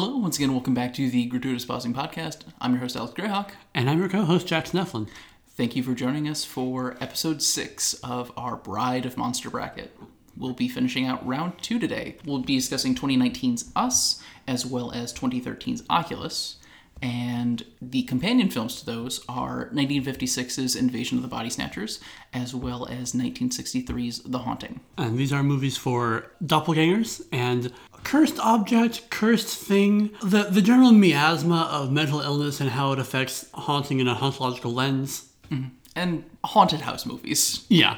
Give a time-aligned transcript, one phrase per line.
[0.00, 2.42] Hello, once again, welcome back to the Gratuitous Pausing Podcast.
[2.60, 3.50] I'm your host, Alex Greyhawk.
[3.74, 5.08] And I'm your co-host, Jack Snefflin.
[5.56, 9.98] Thank you for joining us for episode six of our Bride of Monster Bracket.
[10.36, 12.16] We'll be finishing out round two today.
[12.24, 16.58] We'll be discussing 2019's Us, as well as 2013's Oculus.
[17.00, 22.00] And the companion films to those are 1956's Invasion of the Body Snatchers,
[22.32, 24.80] as well as 1963's The Haunting.
[24.96, 27.72] And these are movies for doppelgangers and
[28.04, 33.48] cursed object, cursed thing, the, the general miasma of mental illness and how it affects
[33.54, 35.30] haunting in a hauntological lens.
[35.50, 35.68] Mm-hmm.
[35.94, 37.66] And haunted house movies.
[37.68, 37.96] Yeah.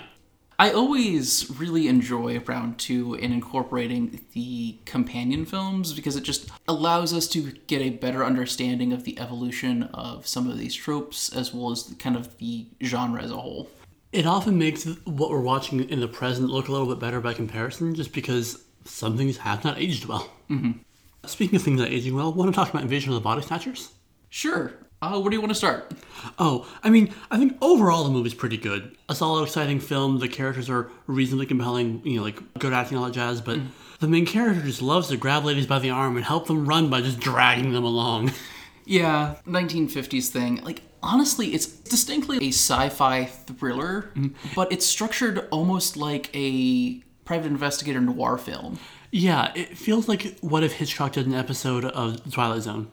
[0.60, 7.14] I always really enjoy round two in incorporating the companion films because it just allows
[7.14, 11.54] us to get a better understanding of the evolution of some of these tropes as
[11.54, 13.70] well as kind of the genre as a whole.
[14.12, 17.32] It often makes what we're watching in the present look a little bit better by
[17.32, 20.30] comparison just because some things have not aged well.
[20.50, 20.72] Mm-hmm.
[21.26, 23.92] Speaking of things not aging well, want to talk about Invasion of the Body Snatchers?
[24.28, 24.74] Sure.
[25.02, 25.90] Uh, where do you want to start?
[26.38, 28.94] Oh, I mean, I think overall the movie's pretty good.
[29.08, 30.18] A solid, exciting film.
[30.18, 33.40] The characters are reasonably compelling, you know, like good acting, all that jazz.
[33.40, 33.60] But
[34.00, 36.90] the main character just loves to grab ladies by the arm and help them run
[36.90, 38.32] by just dragging them along.
[38.86, 40.56] Yeah, 1950s thing.
[40.64, 44.10] Like, honestly, it's distinctly a sci fi thriller,
[44.56, 48.80] but it's structured almost like a private investigator noir film.
[49.12, 52.90] yeah, it feels like what if Hitchcock did an episode of Twilight Zone,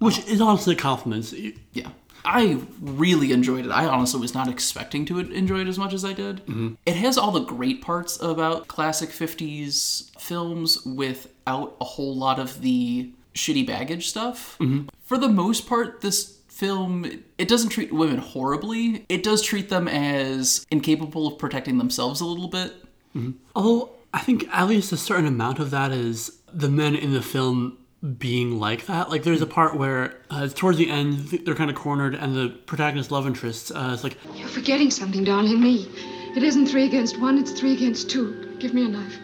[0.00, 1.32] which is honestly a compliment.
[1.72, 1.90] Yeah.
[2.24, 3.70] I really enjoyed it.
[3.70, 6.44] I honestly was not expecting to enjoy it as much as I did.
[6.46, 6.74] Mm-hmm.
[6.84, 12.60] It has all the great parts about classic 50s films without a whole lot of
[12.60, 14.58] the shitty baggage stuff.
[14.58, 14.88] Mm-hmm.
[15.02, 17.06] For the most part, this film
[17.38, 19.06] it doesn't treat women horribly.
[19.08, 22.74] It does treat them as incapable of protecting themselves a little bit.
[23.16, 23.30] Mm-hmm.
[23.56, 27.22] Although I think at least a certain amount of that is the men in the
[27.22, 27.78] film
[28.18, 29.10] being like that.
[29.10, 32.48] Like there's a part where uh, towards the end they're kind of cornered, and the
[32.66, 35.60] protagonist love interest uh, is like, You're forgetting something, darling.
[35.60, 35.88] Me.
[36.36, 38.56] It isn't three against one, it's three against two.
[38.58, 39.18] Give me a knife.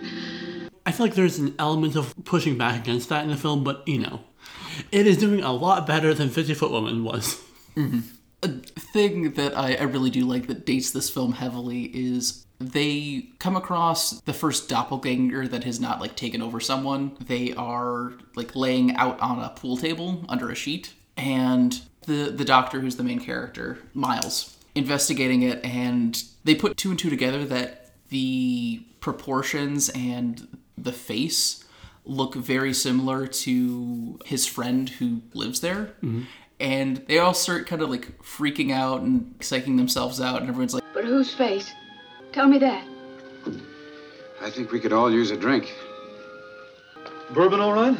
[0.85, 3.87] I feel like there's an element of pushing back against that in the film, but
[3.87, 4.21] you know,
[4.93, 7.41] it is doing a lot better than Fifty Foot Woman was.
[8.43, 13.29] a thing that I, I really do like that dates this film heavily is they
[13.39, 17.17] come across the first doppelganger that has not like taken over someone.
[17.27, 22.45] They are like laying out on a pool table under a sheet, and the the
[22.45, 27.45] doctor who's the main character, Miles, investigating it, and they put two and two together
[27.45, 31.65] that the proportions and the face
[32.05, 35.95] look very similar to his friend who lives there.
[36.03, 36.23] Mm-hmm.
[36.59, 40.73] And they all start kind of like freaking out and psyching themselves out, and everyone's
[40.73, 41.71] like, But whose face?
[42.37, 42.87] Tell me that.
[44.43, 45.73] I think we could all use a drink.
[47.31, 47.97] Bourbon, all right?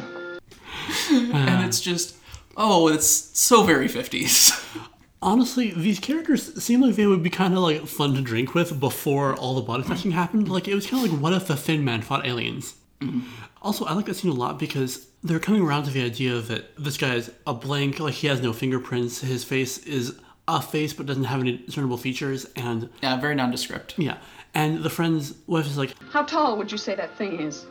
[1.11, 2.17] and it's just,
[2.55, 4.79] oh, it's so very 50s.
[5.23, 8.79] Honestly, these characters seem like they would be kind of like fun to drink with
[8.79, 10.49] before all the body snatching happened.
[10.49, 12.75] Like it was kind of like what if the Thin Man fought aliens?
[13.01, 13.21] Mm-hmm.
[13.63, 16.75] Also, I like that scene a lot because they're coming around to the idea that
[16.77, 19.21] this guy is a blank, like he has no fingerprints.
[19.21, 20.15] His face is
[20.47, 23.95] a face but doesn't have any discernible features, and yeah, very nondescript.
[23.97, 24.17] yeah.
[24.53, 27.65] And the friend's wife is like, How tall would you say that thing is?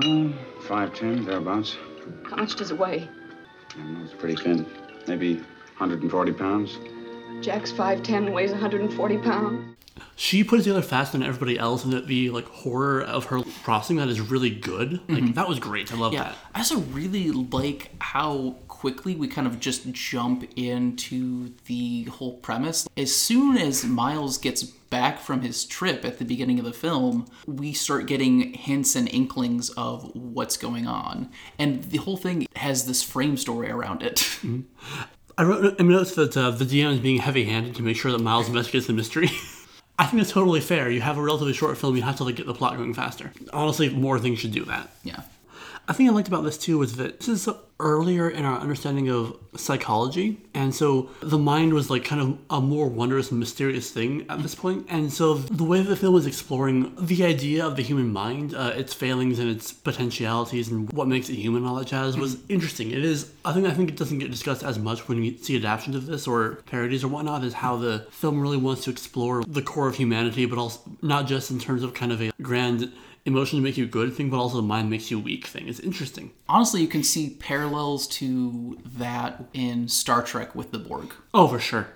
[0.00, 0.34] Mm,
[0.66, 1.76] five ten, thereabouts.
[2.28, 3.08] How much does it weigh?
[3.70, 4.66] I don't know, it's pretty thin.
[5.06, 6.78] Maybe 140 pounds.
[7.40, 9.76] Jack's 5'10, weighs 140 pounds.
[10.16, 13.42] she put it together faster than everybody else, and that the like horror of her
[13.64, 14.92] crossing that is really good.
[15.08, 15.32] Like mm-hmm.
[15.32, 15.92] that was great.
[15.92, 16.36] I love Yeah, that.
[16.54, 22.88] I also really like how quickly we kind of just jump into the whole premise.
[22.96, 27.26] As soon as Miles gets back from his trip at the beginning of the film,
[27.46, 31.30] we start getting hints and inklings of what's going on.
[31.60, 34.28] And the whole thing has this frame story around it.
[35.38, 35.76] I wrote.
[35.78, 38.88] I noticed that uh, the DM is being heavy-handed to make sure that Miles investigates
[38.88, 39.30] the mystery.
[40.00, 40.90] I think that's totally fair.
[40.90, 43.32] You have a relatively short film, you have to like get the plot going faster.
[43.52, 44.90] Honestly, more things should do that.
[45.04, 45.22] yeah.
[45.88, 47.48] I think I liked about this too was that this is
[47.80, 52.60] earlier in our understanding of psychology, and so the mind was like kind of a
[52.60, 54.86] more wondrous and mysterious thing at this point.
[54.88, 58.72] And so the way the film was exploring the idea of the human mind, uh,
[58.76, 62.92] its failings and its potentialities, and what makes it human, all that jazz, was interesting.
[62.92, 63.32] It is.
[63.44, 66.06] I think I think it doesn't get discussed as much when you see adaptations of
[66.06, 67.42] this or parodies or whatnot.
[67.42, 71.26] Is how the film really wants to explore the core of humanity, but also not
[71.26, 72.92] just in terms of kind of a grand
[73.24, 75.68] emotion to make you good thing, but also the mind makes you weak thing.
[75.68, 76.32] It's interesting.
[76.48, 81.14] Honestly, you can see parallels to that in Star Trek with the Borg.
[81.32, 81.88] Oh, for sure.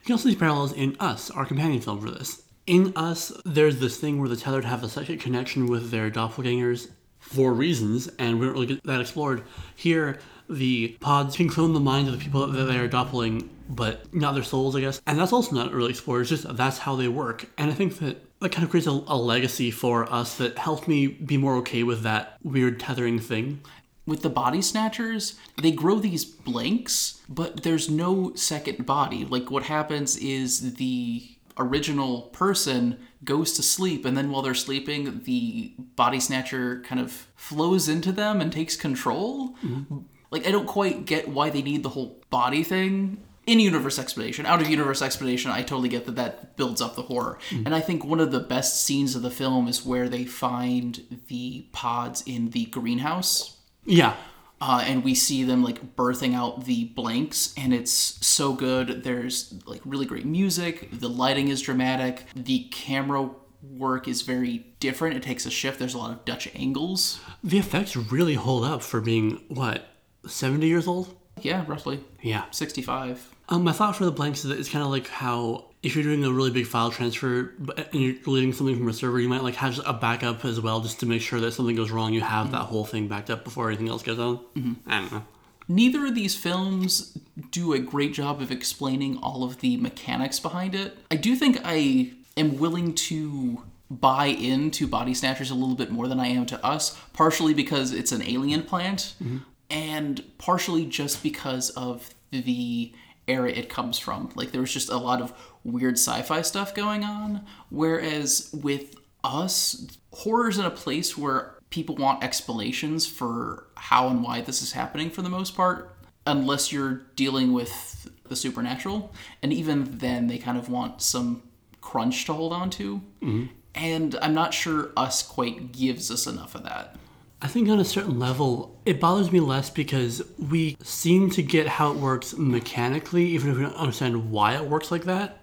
[0.00, 2.42] You can also see parallels in Us, our companion film for this.
[2.66, 6.88] In Us, there's this thing where the tethered have a psychic connection with their doppelgangers,
[7.20, 9.44] for reasons, and we don't really get that explored.
[9.76, 10.18] Here,
[10.50, 14.34] the pods can clone the minds of the people that they are doppling, but not
[14.34, 15.00] their souls, I guess.
[15.06, 16.22] And that's also not really explored.
[16.22, 17.46] It's just that's how they work.
[17.56, 20.86] And I think that that kind of creates a, a legacy for us that helped
[20.86, 23.60] me be more okay with that weird tethering thing.
[24.04, 29.24] With the body snatchers, they grow these blanks, but there's no second body.
[29.24, 35.20] Like what happens is the original person goes to sleep and then while they're sleeping
[35.24, 39.98] the body snatcher kind of flows into them and takes control mm-hmm.
[40.30, 44.46] like i don't quite get why they need the whole body thing in universe explanation.
[44.46, 47.38] Out of universe explanation i totally get that that builds up the horror.
[47.50, 51.18] And i think one of the best scenes of the film is where they find
[51.28, 53.56] the pods in the greenhouse.
[53.84, 54.14] Yeah.
[54.60, 59.02] uh, and we see them like birthing out the blanks and it's so good.
[59.02, 60.88] There's like really great music.
[60.92, 62.24] The lighting is dramatic.
[62.36, 63.28] The camera
[63.62, 65.16] work is very different.
[65.16, 65.80] It takes a shift.
[65.80, 67.20] There's a lot of dutch angles.
[67.42, 69.84] The effects really hold up for being, what,
[70.26, 71.16] 70 years old?
[71.40, 71.98] yeah roughly.
[72.20, 72.44] Yeah.
[72.52, 75.94] 65 Um, my thought for the blanks is that it's kind of like how if
[75.94, 79.28] you're doing a really big file transfer and you're deleting something from a server, you
[79.28, 81.90] might like have a backup as well just to make sure that if something goes
[81.90, 82.66] wrong, you have that mm-hmm.
[82.68, 84.38] whole thing backed up before anything else goes on.
[84.56, 84.72] Mm-hmm.
[84.86, 85.24] I don't know.
[85.68, 87.18] neither of these films
[87.50, 90.96] do a great job of explaining all of the mechanics behind it.
[91.10, 96.08] I do think I am willing to buy into Body Snatchers a little bit more
[96.08, 99.38] than I am to us, partially because it's an alien plant, mm-hmm.
[99.68, 102.94] and partially just because of the
[103.28, 104.30] era it comes from.
[104.34, 105.32] Like there was just a lot of
[105.64, 112.22] weird sci-fi stuff going on, whereas with us, horror's in a place where people want
[112.22, 115.96] explanations for how and why this is happening for the most part,
[116.26, 119.12] unless you're dealing with the supernatural.
[119.42, 121.42] And even then, they kind of want some
[121.80, 123.02] crunch to hold on to.
[123.22, 123.46] Mm-hmm.
[123.74, 126.96] And I'm not sure us quite gives us enough of that.
[127.42, 131.66] I think on a certain level, it bothers me less because we seem to get
[131.66, 135.38] how it works mechanically, even if we don't understand why it works like that.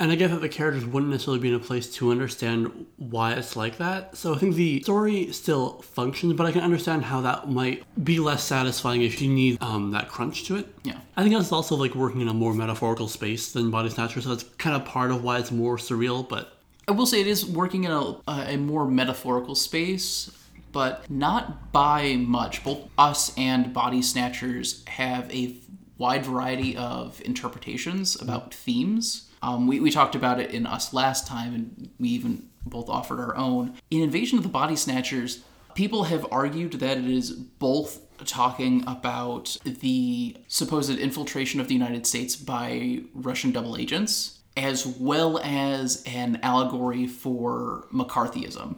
[0.00, 3.34] And I guess that the characters wouldn't necessarily be in a place to understand why
[3.34, 4.16] it's like that.
[4.16, 8.18] So I think the story still functions, but I can understand how that might be
[8.18, 10.66] less satisfying if you need um, that crunch to it.
[10.82, 10.98] Yeah.
[11.16, 14.30] I think it's also like working in a more metaphorical space than Body Snatcher, so
[14.30, 17.46] that's kind of part of why it's more surreal, but I will say it is
[17.46, 20.30] working in a, a more metaphorical space,
[20.74, 22.62] but not by much.
[22.64, 25.56] Both us and Body Snatchers have a
[25.96, 29.30] wide variety of interpretations about themes.
[29.40, 33.20] Um, we, we talked about it in Us last time, and we even both offered
[33.20, 33.74] our own.
[33.90, 35.44] In Invasion of the Body Snatchers,
[35.74, 42.06] people have argued that it is both talking about the supposed infiltration of the United
[42.06, 48.76] States by Russian double agents, as well as an allegory for McCarthyism.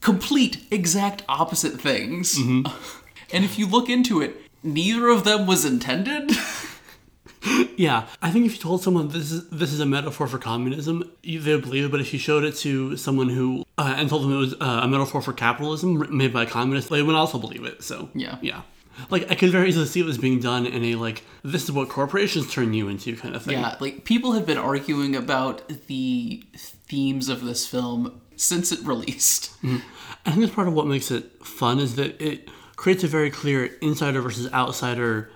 [0.00, 2.36] Complete, exact opposite things.
[3.32, 6.30] and if you look into it, neither of them was intended.
[7.76, 11.08] Yeah, I think if you told someone this is this is a metaphor for communism,
[11.22, 11.90] they would believe it.
[11.90, 14.80] But if you showed it to someone who uh, and told them it was uh,
[14.82, 17.84] a metaphor for capitalism made by a communist, they would also believe it.
[17.84, 18.38] So Yeah.
[18.40, 18.62] yeah.
[19.10, 21.88] Like I could very easily see this being done in a like this is what
[21.88, 23.58] corporations turn you into kind of thing.
[23.60, 29.52] Yeah, like people have been arguing about the themes of this film since it released.
[29.64, 33.30] I think that's part of what makes it fun is that it creates a very
[33.30, 35.30] clear insider versus outsider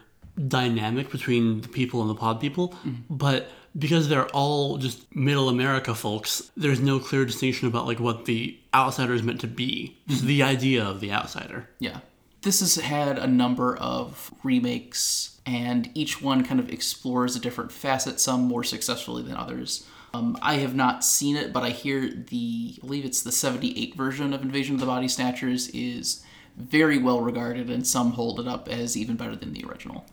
[0.48, 2.70] dynamic between the people and the pod people.
[2.70, 3.14] Mm-hmm.
[3.14, 3.48] But
[3.78, 8.58] because they're all just middle America folks, there's no clear distinction about like what the
[8.74, 9.96] outsider is meant to be.
[10.08, 10.48] Just the mm-hmm.
[10.48, 11.68] idea of the outsider.
[11.78, 12.00] Yeah.
[12.42, 17.70] This has had a number of remakes, and each one kind of explores a different
[17.70, 19.86] facet, some more successfully than others.
[20.12, 23.94] Um, I have not seen it, but I hear the, I believe it's the 78
[23.94, 26.24] version of Invasion of the Body Snatchers is
[26.56, 30.04] very well regarded, and some hold it up as even better than the original.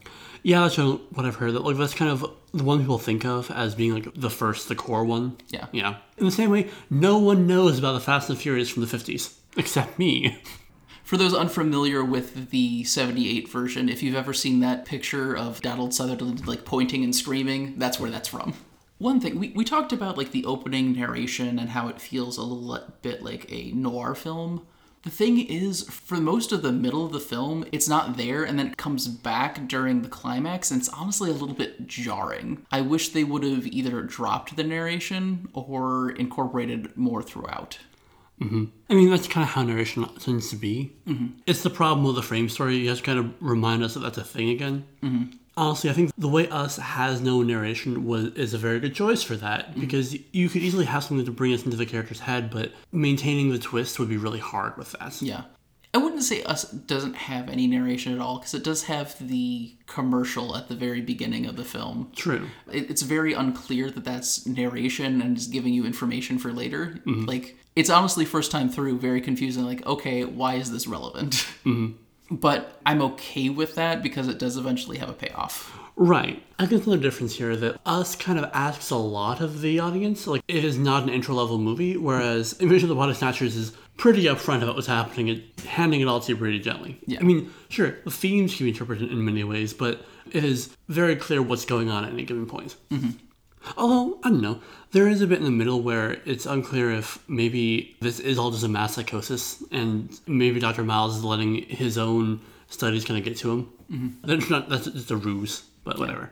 [0.43, 1.53] Yeah, that's what I've heard.
[1.53, 4.69] That like that's kind of the one people think of as being like the first,
[4.69, 5.37] the core one.
[5.49, 5.65] Yeah.
[5.71, 5.97] Yeah.
[6.17, 9.37] In the same way, no one knows about the Fast and Furious from the fifties
[9.57, 10.41] except me.
[11.03, 15.93] For those unfamiliar with the 78 version, if you've ever seen that picture of Donald
[15.93, 18.53] Sutherland like pointing and screaming, that's where that's from.
[18.97, 22.43] One thing, we, we talked about like the opening narration and how it feels a
[22.43, 24.65] little bit like a noir film.
[25.03, 28.57] The thing is, for most of the middle of the film, it's not there and
[28.57, 32.65] then it comes back during the climax, and it's honestly a little bit jarring.
[32.71, 37.77] I wish they would have either dropped the narration or incorporated more throughout.
[38.89, 40.93] I mean, that's kind of how narration tends to be.
[41.07, 41.39] Mm-hmm.
[41.45, 42.77] It's the problem with the frame story.
[42.77, 44.85] You have to kind of remind us that that's a thing again.
[45.01, 45.37] Mm-hmm.
[45.57, 49.23] Honestly, I think the way Us has no narration was is a very good choice
[49.23, 49.81] for that mm-hmm.
[49.81, 53.51] because you could easily have something to bring us into the character's head, but maintaining
[53.51, 55.19] the twist would be really hard with that.
[55.21, 55.43] Yeah.
[55.93, 59.75] I wouldn't say Us doesn't have any narration at all because it does have the
[59.87, 62.11] commercial at the very beginning of the film.
[62.15, 62.47] True.
[62.71, 66.99] It, it's very unclear that that's narration and is giving you information for later.
[67.05, 67.25] Mm-hmm.
[67.25, 69.65] Like it's honestly first time through very confusing.
[69.65, 71.47] Like okay, why is this relevant?
[71.65, 71.93] Mm-hmm.
[72.29, 75.77] But I'm okay with that because it does eventually have a payoff.
[75.95, 76.43] Right.
[76.59, 79.79] I can guess the difference here that Us kind of asks a lot of the
[79.79, 80.27] audience.
[80.27, 83.71] Like, it is not an intro level movie, whereas Invasion of the Body Snatchers is
[83.97, 86.99] pretty upfront about what's happening and handing it all to you pretty gently.
[87.07, 87.19] Yeah.
[87.19, 91.15] I mean, sure, the themes can be interpreted in many ways, but it is very
[91.15, 92.75] clear what's going on at any given point.
[92.91, 93.11] Mm-hmm.
[93.75, 97.19] Although, I don't know, there is a bit in the middle where it's unclear if
[97.27, 100.83] maybe this is all just a mass psychosis and maybe Dr.
[100.83, 102.39] Miles is letting his own
[102.69, 103.69] studies kind of get to him.
[103.91, 104.27] Mm-hmm.
[104.27, 106.31] That's not, that's just a ruse, but whatever.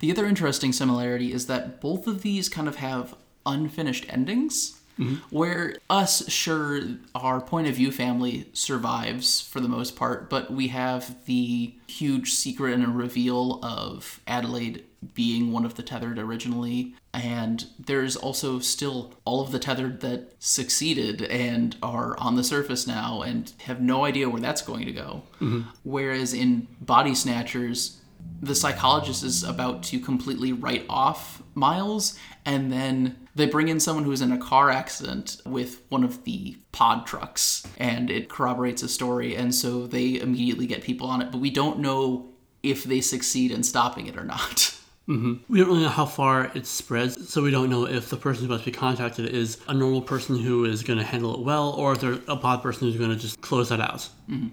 [0.00, 3.14] The other interesting similarity is that both of these kind of have
[3.46, 4.80] unfinished endings.
[4.98, 5.14] Mm-hmm.
[5.30, 6.80] Where us, sure,
[7.14, 12.32] our point of view family survives for the most part, but we have the huge
[12.32, 14.84] secret and a reveal of Adelaide
[15.14, 20.32] being one of the tethered originally, and there's also still all of the tethered that
[20.38, 24.92] succeeded and are on the surface now and have no idea where that's going to
[24.92, 25.22] go.
[25.40, 25.62] Mm-hmm.
[25.82, 28.01] Whereas in Body Snatchers,
[28.40, 34.04] the psychologist is about to completely write off Miles, and then they bring in someone
[34.04, 38.88] who's in a car accident with one of the pod trucks, and it corroborates a
[38.88, 42.28] story, and so they immediately get people on it, but we don't know
[42.62, 44.76] if they succeed in stopping it or not.
[45.08, 45.52] Mm-hmm.
[45.52, 48.42] We don't really know how far it spreads, so we don't know if the person
[48.42, 51.40] who's about to be contacted is a normal person who is going to handle it
[51.40, 54.08] well, or if they're a pod person who's going to just close that out.
[54.30, 54.48] Mm-hmm.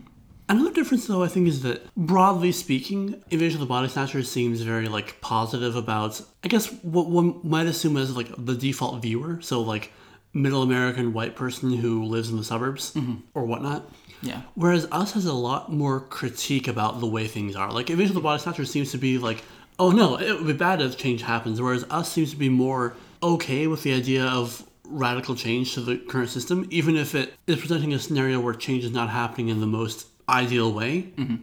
[0.49, 4.61] Another difference, though, I think, is that broadly speaking, Invasion of the Body Snatchers seems
[4.61, 9.39] very like positive about, I guess, what one might assume as like the default viewer.
[9.41, 9.91] So like
[10.33, 13.17] middle American white person who lives in the suburbs mm-hmm.
[13.33, 13.89] or whatnot.
[14.21, 14.41] Yeah.
[14.55, 17.71] Whereas Us has a lot more critique about the way things are.
[17.71, 19.43] Like Invasion of the Body Snatchers seems to be like,
[19.77, 21.61] oh no, it would be bad if change happens.
[21.61, 25.97] Whereas Us seems to be more okay with the idea of radical change to the
[25.97, 29.59] current system, even if it is presenting a scenario where change is not happening in
[29.59, 31.13] the most ideal way.
[31.17, 31.35] Mm-hmm.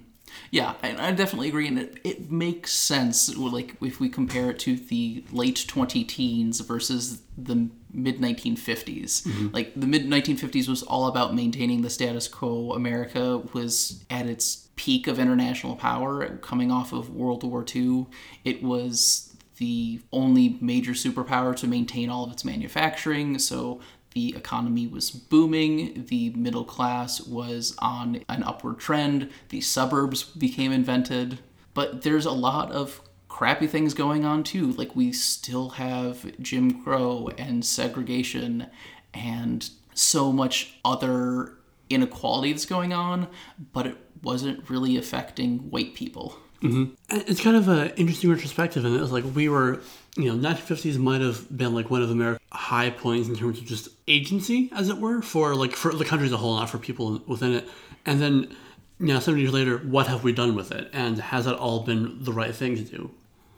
[0.50, 3.34] Yeah, I, I definitely agree, and it, it makes sense.
[3.36, 9.22] Like if we compare it to the late 20 teens versus the mid 1950s.
[9.22, 9.48] Mm-hmm.
[9.52, 12.72] Like the mid 1950s was all about maintaining the status quo.
[12.72, 18.06] America was at its peak of international power, coming off of World War II.
[18.44, 23.38] It was the only major superpower to maintain all of its manufacturing.
[23.38, 23.80] So
[24.16, 30.72] the economy was booming, the middle class was on an upward trend, the suburbs became
[30.72, 31.38] invented.
[31.74, 34.72] But there's a lot of crappy things going on too.
[34.72, 38.68] Like we still have Jim Crow and segregation
[39.12, 41.52] and so much other
[41.90, 43.28] inequality that's going on,
[43.74, 46.38] but it wasn't really affecting white people.
[46.62, 46.94] Mm-hmm.
[47.10, 49.82] And It's kind of an interesting retrospective, and it was like we were,
[50.16, 53.66] you know, 1950s might have been like one of America's high points in terms of
[53.66, 56.78] just agency, as it were, for like for the country as a whole, not for
[56.78, 57.68] people within it.
[58.06, 58.56] And then,
[58.98, 60.88] you know, 70 years later, what have we done with it?
[60.92, 63.10] And has that all been the right thing to do?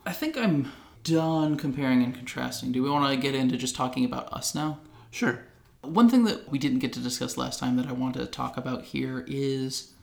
[0.05, 0.71] I think I'm
[1.03, 2.71] done comparing and contrasting.
[2.71, 4.79] Do we want to get into just talking about us now?
[5.11, 5.39] Sure.
[5.81, 8.57] One thing that we didn't get to discuss last time that I wanted to talk
[8.57, 9.93] about here is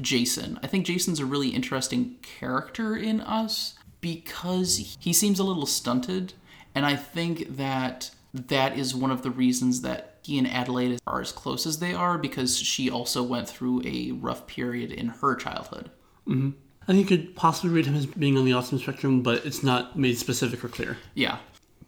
[0.00, 0.58] Jason.
[0.62, 6.34] I think Jason's a really interesting character in us because he seems a little stunted,
[6.74, 11.20] and I think that that is one of the reasons that he and Adelaide are
[11.20, 15.34] as close as they are because she also went through a rough period in her
[15.34, 15.90] childhood.
[16.26, 16.50] Mm-hmm.
[16.82, 19.62] I think you could possibly read him as being on the autism spectrum, but it's
[19.62, 20.96] not made specific or clear.
[21.14, 21.38] Yeah.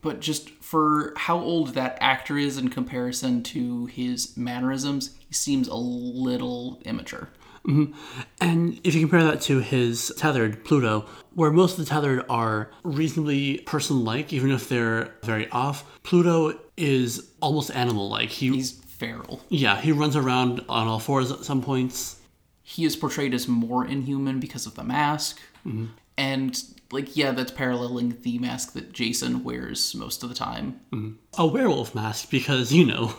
[0.03, 5.69] But just for how old that actor is in comparison to his mannerisms, he seems
[5.69, 7.29] a little immature.
[7.67, 7.93] Mm-hmm.
[8.41, 12.71] And if you compare that to his tethered, Pluto, where most of the tethered are
[12.83, 18.31] reasonably person like, even if they're very off, Pluto is almost animal like.
[18.31, 19.41] He, He's feral.
[19.49, 22.21] yeah, he runs around on all fours at some points.
[22.63, 25.41] He is portrayed as more inhuman because of the mask.
[25.67, 25.87] Mm-hmm.
[26.17, 26.63] And,
[26.93, 30.81] like, yeah, that's paralleling the mask that Jason wears most of the time.
[30.93, 31.13] Mm-hmm.
[31.39, 33.15] A werewolf mask, because, you know,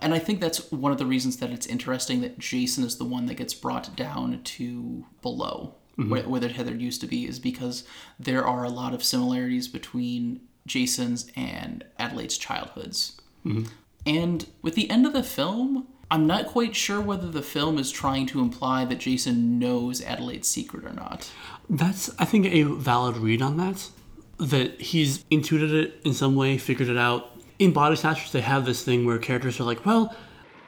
[0.00, 3.04] And I think that's one of the reasons that it's interesting that Jason is the
[3.04, 6.10] one that gets brought down to below mm-hmm.
[6.10, 7.84] where, where the Heather used to be, is because
[8.18, 13.20] there are a lot of similarities between Jason's and Adelaide's childhoods.
[13.44, 13.64] Mm-hmm.
[14.06, 17.90] And with the end of the film, I'm not quite sure whether the film is
[17.90, 21.30] trying to imply that Jason knows Adelaide's secret or not.
[21.68, 23.90] that's, I think, a valid read on that.
[24.38, 27.37] That he's intuited it in some way, figured it out.
[27.58, 30.14] In Body Snatchers, they have this thing where characters are like, well,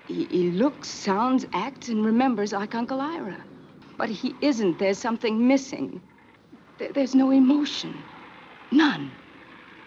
[0.09, 3.37] He, he looks, sounds, acts, and remembers like Uncle Ira.
[3.97, 4.79] But he isn't.
[4.79, 6.01] There's something missing.
[6.79, 7.95] There- there's no emotion.
[8.73, 9.11] None.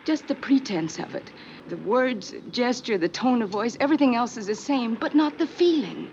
[0.06, 1.32] Just the pretense of it.
[1.68, 5.48] The words, gesture, the tone of voice, everything else is the same, but not the
[5.48, 6.10] feeling.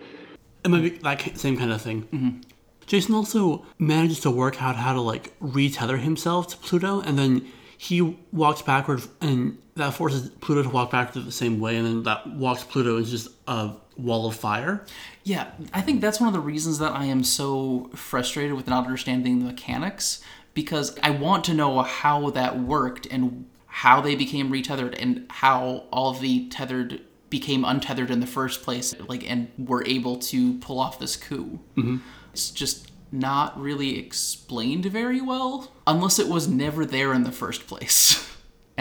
[0.65, 2.03] It might be that same kind of thing.
[2.13, 2.41] Mm-hmm.
[2.87, 7.47] Jason also manages to work out how to like retether himself to Pluto, and then
[7.79, 12.03] he walks backward, and that forces Pluto to walk backward the same way, and then
[12.05, 14.85] that walks Pluto into just a wall of fire.
[15.25, 18.85] Yeah, I think that's one of the reasons that I am so frustrated with not
[18.85, 20.23] understanding the mechanics
[20.55, 25.85] because I want to know how that worked and how they became retethered and how
[25.93, 30.55] all of the tethered became untethered in the first place like and were able to
[30.59, 31.61] pull off this coup.
[31.77, 31.99] Mm-hmm.
[32.33, 37.67] It's just not really explained very well unless it was never there in the first
[37.67, 38.30] place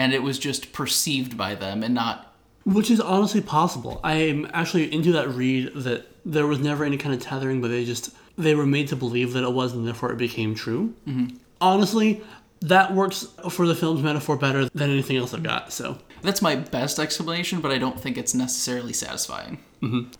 [0.00, 4.00] and it was just perceived by them and not Which is honestly possible.
[4.02, 7.84] I'm actually into that read that there was never any kind of tethering, but they
[7.84, 10.94] just they were made to believe that it was, and therefore it became true.
[11.06, 11.36] Mm-hmm.
[11.60, 12.22] Honestly,
[12.62, 15.70] that works for the film's metaphor better than anything else I've got.
[15.70, 19.58] So That's my best explanation, but I don't think it's necessarily satisfying.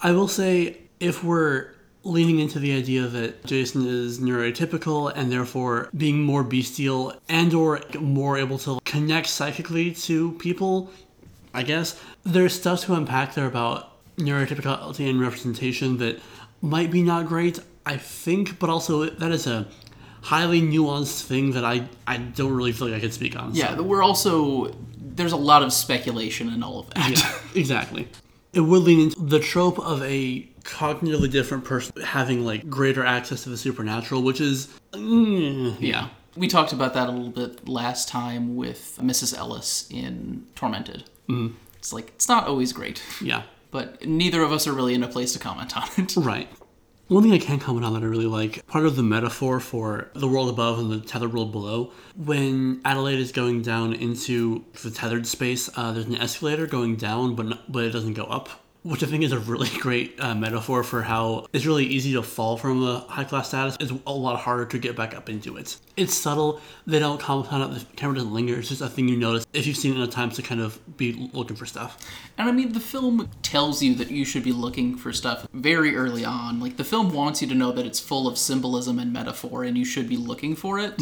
[0.02, 1.72] I will say if we're
[2.02, 7.80] leaning into the idea that Jason is neurotypical and therefore being more bestial and or
[7.98, 10.90] more able to connect psychically to people,
[11.52, 16.20] I guess there's stuff to unpack there about neurotypicality and representation that
[16.62, 19.66] might be not great, I think, but also that is a
[20.22, 23.54] highly nuanced thing that I, I don't really feel like I could speak on.
[23.54, 23.82] Yeah, so.
[23.82, 24.74] we're also
[25.20, 27.10] there's a lot of speculation in all of that.
[27.10, 28.08] Yeah, exactly.
[28.52, 33.44] It would lean into the trope of a cognitively different person having like greater access
[33.44, 36.08] to the supernatural, which is mm, yeah.
[36.36, 39.36] We talked about that a little bit last time with Mrs.
[39.36, 41.04] Ellis in Tormented.
[41.28, 41.54] Mm.
[41.76, 45.08] It's like it's not always great, yeah, but neither of us are really in a
[45.08, 46.16] place to comment on it.
[46.16, 46.48] right.
[47.10, 50.10] One thing I can comment on that I really like, part of the metaphor for
[50.14, 54.92] the world above and the tethered world below, when Adelaide is going down into the
[54.92, 58.48] tethered space, uh, there's an escalator going down, but not, but it doesn't go up,
[58.82, 62.22] which I think is a really great uh, metaphor for how it's really easy to
[62.22, 63.76] fall from a high class status.
[63.80, 65.76] It's a lot harder to get back up into it.
[65.96, 66.60] It's subtle.
[66.86, 67.78] They don't comment on it.
[67.78, 68.58] The camera doesn't linger.
[68.58, 70.78] It's just a thing you notice if you've seen it enough times to kind of
[70.96, 71.98] be looking for stuff.
[72.38, 75.94] And I mean, the film tells you that you should be looking for stuff very
[75.96, 76.60] early on.
[76.60, 79.76] Like, the film wants you to know that it's full of symbolism and metaphor and
[79.76, 80.94] you should be looking for it.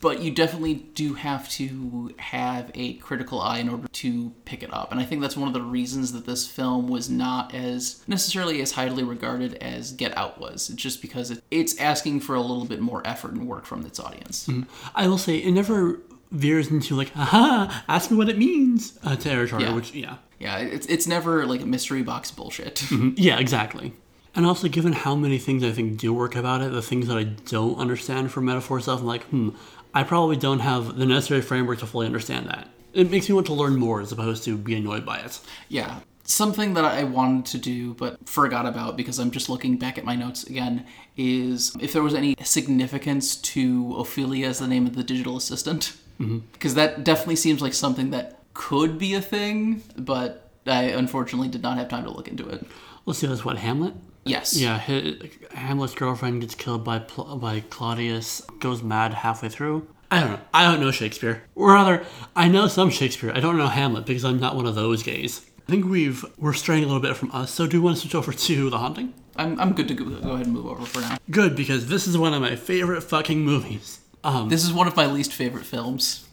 [0.00, 4.72] But you definitely do have to have a critical eye in order to pick it
[4.72, 4.90] up.
[4.90, 7.21] And I think that's one of the reasons that this film was not
[7.52, 10.70] as necessarily as highly regarded as Get Out was.
[10.70, 13.84] It's just because it, it's asking for a little bit more effort and work from
[13.86, 14.48] its audience.
[14.94, 19.16] I will say it never veers into like, aha, ask me what it means uh,
[19.16, 19.74] territory, Yeah.
[19.74, 20.16] which, yeah.
[20.38, 22.82] Yeah, it's, it's never like a mystery box bullshit.
[23.16, 23.92] Yeah, exactly.
[24.34, 27.18] And also, given how many things I think do work about it, the things that
[27.18, 29.50] I don't understand for metaphor stuff, I'm like, hmm,
[29.94, 32.68] I probably don't have the necessary framework to fully understand that.
[32.94, 35.38] It makes me want to learn more as opposed to be annoyed by it.
[35.68, 36.00] Yeah.
[36.24, 40.04] Something that I wanted to do but forgot about because I'm just looking back at
[40.04, 44.94] my notes again is if there was any significance to Ophelia as the name of
[44.94, 45.96] the digital assistant.
[46.20, 46.38] Mm-hmm.
[46.52, 51.62] Because that definitely seems like something that could be a thing, but I unfortunately did
[51.62, 52.64] not have time to look into it.
[53.04, 53.94] Let's see, that's what, Hamlet?
[54.24, 54.56] Yes.
[54.56, 55.14] Yeah, hi
[55.52, 59.88] Hamlet's girlfriend gets killed by by Claudius, goes mad halfway through.
[60.12, 60.40] I don't know.
[60.54, 61.42] I don't know Shakespeare.
[61.54, 62.04] Or rather,
[62.36, 63.32] I know some Shakespeare.
[63.34, 65.44] I don't know Hamlet because I'm not one of those gays.
[65.68, 67.52] I think we've we're straying a little bit from us.
[67.52, 69.14] So do you want to switch over to The Haunting?
[69.36, 71.16] I'm, I'm good to go, go ahead and move over for now.
[71.30, 74.00] Good because this is one of my favorite fucking movies.
[74.24, 76.26] Um, This is one of my least favorite films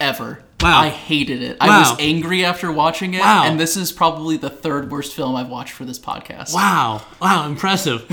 [0.00, 0.42] ever.
[0.60, 0.80] Wow.
[0.80, 1.56] I hated it.
[1.60, 1.80] I Wow.
[1.80, 3.44] was angry after watching it, Wow.
[3.46, 6.52] and this is probably the third worst film I've watched for this podcast.
[6.54, 8.06] wow, wow, impressive.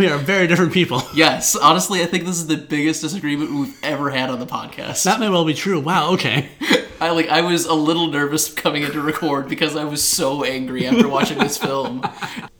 [0.00, 1.02] We are very different people.
[1.14, 5.02] Yes, honestly, I think this is the biggest disagreement we've ever had on the podcast.
[5.04, 5.78] That may well be true.
[5.78, 6.48] Wow, okay.
[7.00, 10.42] I like I was a little nervous coming in to record because I was so
[10.44, 12.02] angry after watching this film.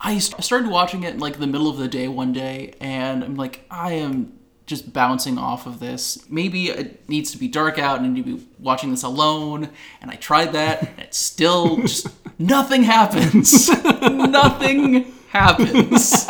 [0.01, 3.25] I st- started watching it in like the middle of the day one day, and
[3.25, 6.29] I'm like, I am just bouncing off of this.
[6.29, 9.71] Maybe it needs to be dark out and I need to be watching this alone.
[10.03, 13.69] And I tried that, and it's still just nothing happens.
[14.03, 16.27] nothing happens.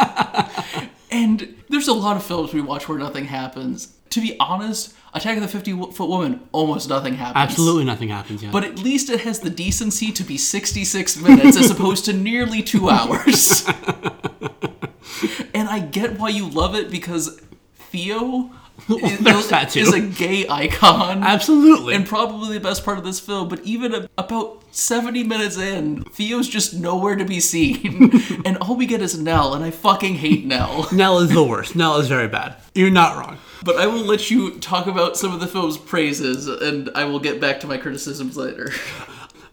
[1.10, 3.94] And there's a lot of films we watch where nothing happens.
[4.10, 7.36] To be honest, Attack of the 50 Foot Woman, almost nothing happens.
[7.36, 8.52] Absolutely nothing happens yet.
[8.52, 12.62] But at least it has the decency to be 66 minutes as opposed to nearly
[12.62, 13.66] two hours.
[15.54, 17.40] and I get why you love it because
[17.74, 18.59] Theo, There's that too.
[18.88, 21.22] Is a gay icon.
[21.22, 21.94] Absolutely.
[21.94, 23.48] and probably the best part of this film.
[23.48, 28.10] But even about 70 minutes in, Theo's just nowhere to be seen.
[28.44, 30.88] and all we get is Nell, and I fucking hate Nell.
[30.92, 31.76] Nell is the worst.
[31.76, 32.56] Nell is very bad.
[32.74, 33.38] You're not wrong.
[33.62, 37.20] But I will let you talk about some of the film's praises, and I will
[37.20, 38.72] get back to my criticisms later.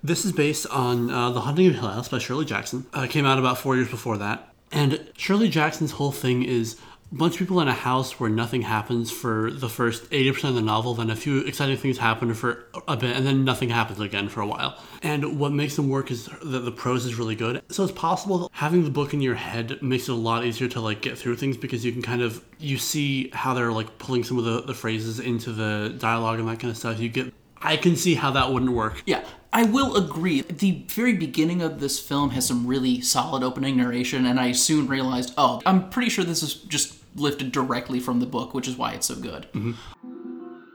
[0.03, 2.85] This is based on uh, The Haunting of Hill House by Shirley Jackson.
[2.95, 4.53] Uh, it came out about four years before that.
[4.71, 6.77] And Shirley Jackson's whole thing is
[7.11, 10.61] bunch of people in a house where nothing happens for the first 80% of the
[10.61, 14.29] novel, then a few exciting things happen for a bit, and then nothing happens again
[14.29, 14.77] for a while.
[15.01, 17.61] And what makes them work is that the prose is really good.
[17.69, 20.81] So it's possible having the book in your head makes it a lot easier to
[20.81, 24.23] like get through things because you can kind of you see how they're like pulling
[24.23, 26.99] some of the, the phrases into the dialogue and that kind of stuff.
[26.99, 29.03] You get I can see how that wouldn't work.
[29.05, 30.41] Yeah, I will agree.
[30.41, 34.87] The very beginning of this film has some really solid opening narration, and I soon
[34.87, 38.77] realized, oh, I'm pretty sure this is just lifted directly from the book, which is
[38.77, 39.47] why it's so good.
[39.53, 39.73] Mm-hmm.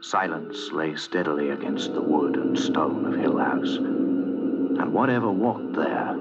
[0.01, 6.13] Silence lay steadily against the wood and stone of Hill House, and whatever walked there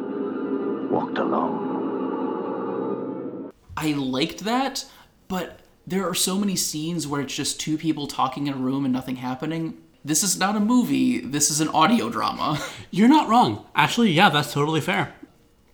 [0.89, 1.81] walked alone.
[3.77, 4.85] I liked that,
[5.27, 8.85] but there are so many scenes where it's just two people talking in a room
[8.85, 9.79] and nothing happening.
[10.05, 12.61] This is not a movie, this is an audio drama.
[12.91, 13.67] You're not wrong.
[13.75, 15.15] Actually, yeah, that's totally fair.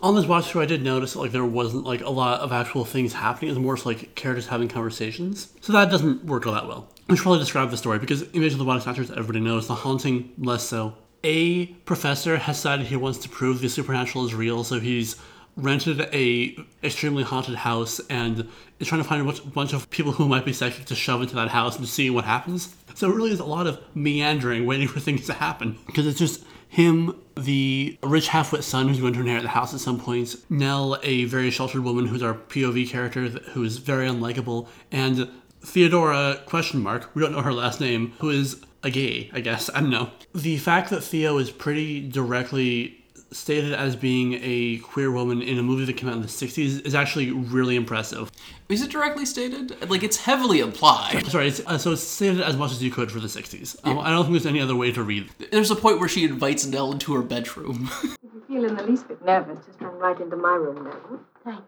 [0.00, 2.84] On this watch through, I did notice like there wasn't like a lot of actual
[2.84, 3.48] things happening.
[3.48, 5.52] It was more just, like characters having conversations.
[5.60, 6.88] So that doesn't work all that well.
[7.08, 9.66] I should probably describe the story because Invasion of the Body Snatchers, everybody knows.
[9.66, 10.94] The Haunting, less so.
[11.24, 15.16] A professor has decided he wants to prove the supernatural is real, so he's
[15.58, 20.12] rented a extremely haunted house and is trying to find a bunch, bunch of people
[20.12, 22.74] who might be psychic to shove into that house and see what happens.
[22.94, 25.78] So it really is a lot of meandering, waiting for things to happen.
[25.86, 29.80] Because it's just him, the rich half-wit son who's going to inherit the house at
[29.80, 34.68] some point, Nell, a very sheltered woman who's our POV character who is very unlikable,
[34.92, 39.40] and Theodora question mark, we don't know her last name, who is a gay, I
[39.40, 39.68] guess.
[39.74, 40.10] I don't know.
[40.34, 45.62] The fact that Theo is pretty directly stated as being a queer woman in a
[45.62, 48.30] movie that came out in the 60s is actually really impressive.
[48.68, 49.88] Is it directly stated?
[49.90, 51.26] Like, it's heavily implied.
[51.26, 53.76] Sorry, it's, uh, so it's stated as much as you could for the 60s.
[53.84, 55.28] Um, I don't think there's any other way to read.
[55.50, 57.90] There's a point where she invites Nell into her bedroom.
[58.48, 61.20] If you feel in the least bit nervous, just run right into my room Nell.
[61.44, 61.62] Thanks.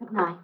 [0.00, 0.36] Good night.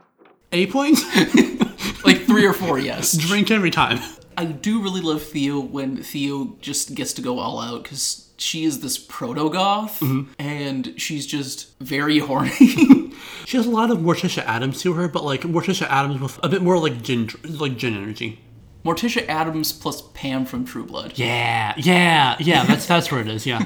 [0.52, 0.98] A point?
[2.04, 3.16] like, three or four, yes.
[3.16, 3.98] Drink every time.
[4.36, 8.64] I do really love Theo when Theo just gets to go all out because she
[8.64, 10.32] is this proto goth mm-hmm.
[10.38, 13.12] and she's just very horny.
[13.46, 16.48] She has a lot of Morticia Addams to her, but like Morticia Addams with a
[16.48, 18.40] bit more like gin, like gin energy.
[18.84, 21.12] Morticia Addams plus Pam from True Blood.
[21.16, 22.64] Yeah, yeah, yeah.
[22.64, 23.46] That's that's where it is.
[23.46, 23.64] Yeah.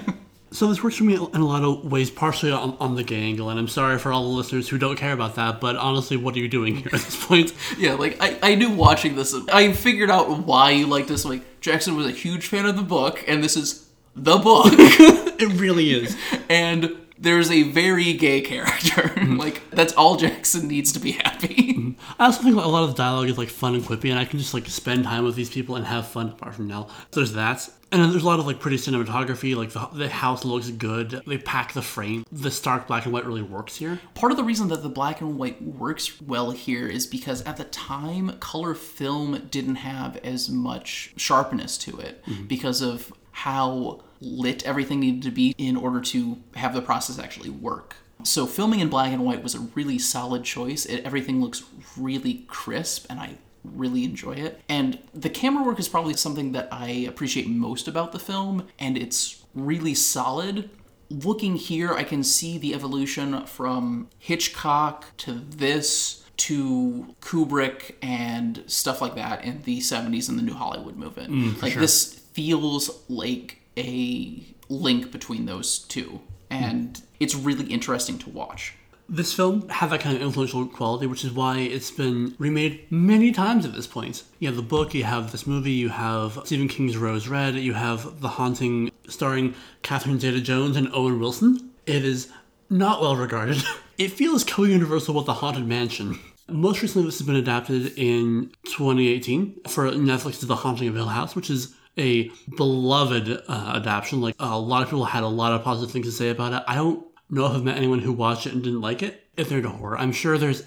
[0.53, 3.23] So this works for me in a lot of ways, partially on, on the gay
[3.23, 5.61] angle, and I'm sorry for all the listeners who don't care about that.
[5.61, 7.53] But honestly, what are you doing here at this point?
[7.79, 11.25] Yeah, like I, I knew watching this, I figured out why you like this.
[11.25, 13.90] Like Jackson was a huge fan of the book, and this is
[14.25, 16.17] the book, it really is.
[16.49, 19.09] and there's a very gay character.
[19.21, 19.37] Mm-hmm.
[19.37, 21.75] like that's all Jackson needs to be happy.
[21.75, 21.91] Mm-hmm.
[22.19, 24.25] I also think a lot of the dialogue is like fun and quippy, and I
[24.25, 26.31] can just like spend time with these people and have fun.
[26.31, 29.55] Apart from Nell, so there's that, and then there's a lot of like pretty cinematography.
[29.55, 31.23] Like the, the house looks good.
[31.27, 32.25] They pack the frame.
[32.33, 34.01] The stark black and white really works here.
[34.15, 37.59] Part of the reason that the black and white works well here is because at
[37.59, 42.47] the time, color film didn't have as much sharpness to it mm-hmm.
[42.47, 47.51] because of how lit everything needed to be in order to have the process actually
[47.51, 47.97] work.
[48.25, 50.85] So filming in black and white was a really solid choice.
[50.87, 51.65] It, everything looks
[51.97, 54.61] really crisp, and I really enjoy it.
[54.69, 58.99] And the camera work is probably something that I appreciate most about the film, and
[58.99, 60.71] it's really solid.
[61.09, 69.03] Looking here, I can see the evolution from Hitchcock to this to Kubrick and stuff
[69.03, 71.31] like that in the 70s and the New Hollywood movement.
[71.31, 78.31] Mm, like this feels like a link between those two, and it's really interesting to
[78.31, 78.75] watch.
[79.09, 83.33] This film had that kind of influential quality, which is why it's been remade many
[83.33, 84.23] times at this point.
[84.39, 87.75] You have the book, you have this movie, you have Stephen King's Rose Red, you
[87.75, 91.71] have The Haunting starring Catherine Zeta Jones and Owen Wilson.
[91.87, 92.31] It is
[92.69, 93.63] not well regarded.
[94.01, 96.19] It feels co universal with The Haunted Mansion.
[96.49, 101.37] Most recently, this has been adapted in 2018 for Netflix's The Haunting of Hill House,
[101.37, 104.21] which is a beloved uh, adaptation.
[104.21, 106.63] Like a lot of people had a lot of positive things to say about it.
[106.67, 109.27] I don't know if I've met anyone who watched it and didn't like it.
[109.37, 110.63] If they're into horror, I'm sure there's.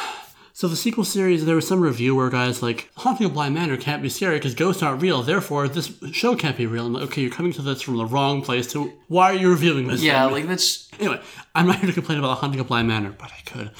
[0.52, 3.78] So the sequel series, there was some review where guys like Haunting of Bly Manor
[3.78, 5.22] can't be scary because ghosts aren't real.
[5.22, 6.84] Therefore, this show can't be real.
[6.84, 8.70] I'm like, okay, you're coming to this from the wrong place.
[8.72, 10.02] To why are you reviewing this?
[10.02, 10.34] Yeah, thing?
[10.34, 11.18] like that's Anyway,
[11.54, 13.70] I'm not here to complain about Haunting of Bly Manor, but I could.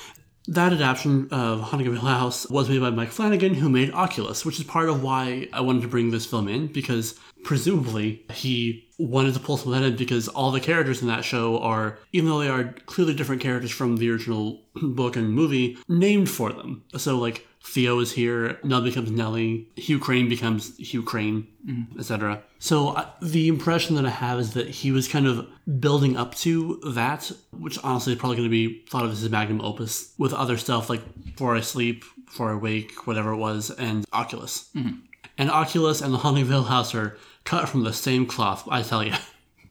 [0.48, 4.44] That adaptation of Haunting of Hill House was made by Mike Flanagan, who made Oculus,
[4.44, 8.88] which is part of why I wanted to bring this film in, because presumably he
[8.98, 11.98] wanted to pull some of that in because all the characters in that show are,
[12.12, 16.52] even though they are clearly different characters from the original book and movie, named for
[16.52, 16.84] them.
[16.96, 21.98] So, like, Theo is here, Nell becomes Nellie, Hugh Crane becomes Hugh Crane, mm-hmm.
[21.98, 22.42] etc.
[22.58, 25.46] So the impression that I have is that he was kind of
[25.78, 29.30] building up to that, which honestly is probably going to be thought of as his
[29.30, 33.70] magnum opus, with other stuff like Before I Sleep, Before I Wake, whatever it was,
[33.70, 34.70] and Oculus.
[34.74, 35.00] Mm-hmm.
[35.36, 39.04] And Oculus and The Haunting Hill House are cut from the same cloth, I tell
[39.04, 39.14] you.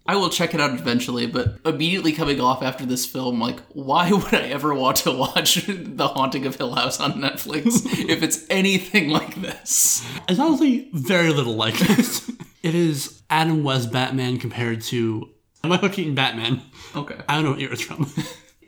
[0.10, 4.12] I will check it out eventually, but immediately coming off after this film, like, why
[4.12, 8.44] would I ever want to watch The Haunting of Hill House on Netflix if it's
[8.50, 10.04] anything like this?
[10.28, 12.28] It's honestly very little like this.
[12.64, 15.30] it is Adam West Batman compared to
[15.64, 16.64] Michael Keaton Batman.
[16.96, 17.18] Okay.
[17.30, 18.12] I don't know what year it's from.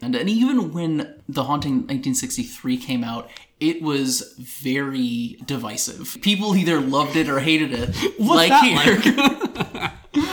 [0.04, 6.20] And, and even when The Haunting 1963 came out, it was very divisive.
[6.22, 7.96] People either loved it or hated it.
[8.20, 10.32] What's like that here.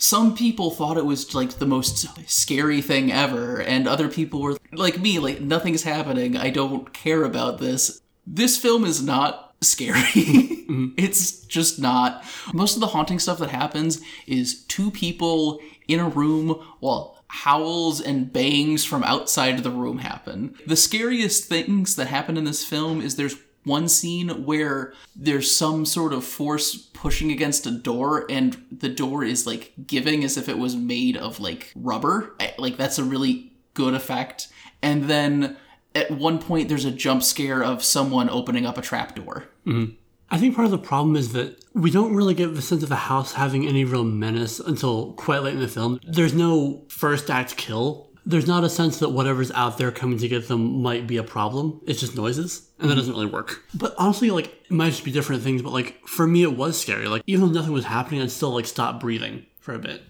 [0.00, 4.56] Some people thought it was like the most scary thing ever, and other people were
[4.72, 6.38] like me, like nothing's happening.
[6.38, 8.00] I don't care about this.
[8.26, 10.56] This film is not scary.
[10.70, 10.94] Mm-hmm.
[10.98, 12.24] It's just not.
[12.54, 15.58] Most of the haunting stuff that happens is two people
[15.88, 20.54] in a room while howls and bangs from outside of the room happen.
[20.68, 23.34] The scariest things that happen in this film is there's
[23.64, 29.24] one scene where there's some sort of force pushing against a door and the door
[29.24, 32.34] is like giving as if it was made of like rubber.
[32.58, 34.48] Like that's a really good effect.
[34.82, 35.56] And then
[35.94, 39.44] at one point there's a jump scare of someone opening up a trap door.
[39.66, 39.94] Mm-hmm.
[40.32, 42.88] I think part of the problem is that we don't really get the sense of
[42.88, 45.98] the house having any real menace until quite late in the film.
[46.06, 48.09] There's no first act kill.
[48.26, 51.22] There's not a sense that whatever's out there coming to get them might be a
[51.22, 51.80] problem.
[51.86, 53.00] It's just noises, and that mm-hmm.
[53.00, 53.62] doesn't really work.
[53.74, 56.80] But honestly, like, it might just be different things, but like, for me, it was
[56.80, 57.08] scary.
[57.08, 60.02] Like, even though nothing was happening, I'd still like stop breathing for a bit.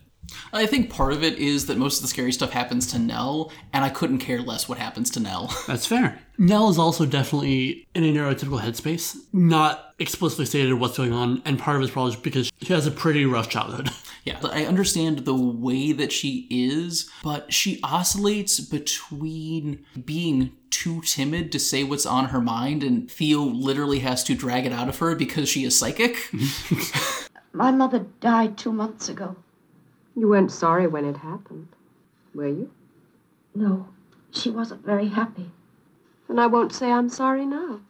[0.52, 3.52] I think part of it is that most of the scary stuff happens to Nell,
[3.72, 5.54] and I couldn't care less what happens to Nell.
[5.66, 6.20] That's fair.
[6.38, 11.58] Nell is also definitely in a neurotypical headspace, not explicitly stated what's going on, and
[11.58, 13.90] part of it's probably because she has a pretty rough childhood.
[14.24, 21.50] Yeah, I understand the way that she is, but she oscillates between being too timid
[21.52, 24.98] to say what's on her mind, and Theo literally has to drag it out of
[24.98, 26.16] her because she is psychic.
[27.52, 29.36] My mother died two months ago.
[30.14, 31.68] You weren't sorry when it happened,
[32.34, 32.70] were you?
[33.54, 33.88] No,
[34.30, 35.50] she wasn't very happy.
[36.28, 37.80] And I won't say I'm sorry now.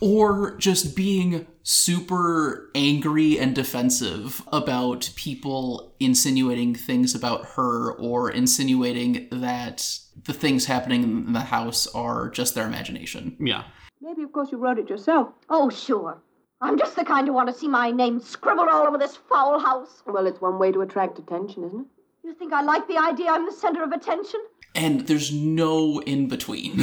[0.00, 9.26] or just being super angry and defensive about people insinuating things about her or insinuating
[9.32, 13.36] that the things happening in the house are just their imagination.
[13.40, 13.64] Yeah.
[14.00, 15.28] Maybe, of course, you wrote it yourself.
[15.48, 16.22] Oh, sure.
[16.60, 19.58] I'm just the kind who want to see my name scribbled all over this foul
[19.58, 20.02] house.
[20.06, 21.86] Well, it's one way to attract attention, isn't it?
[22.24, 24.40] You think I like the idea I'm the center of attention?
[24.74, 26.76] And there's no in between.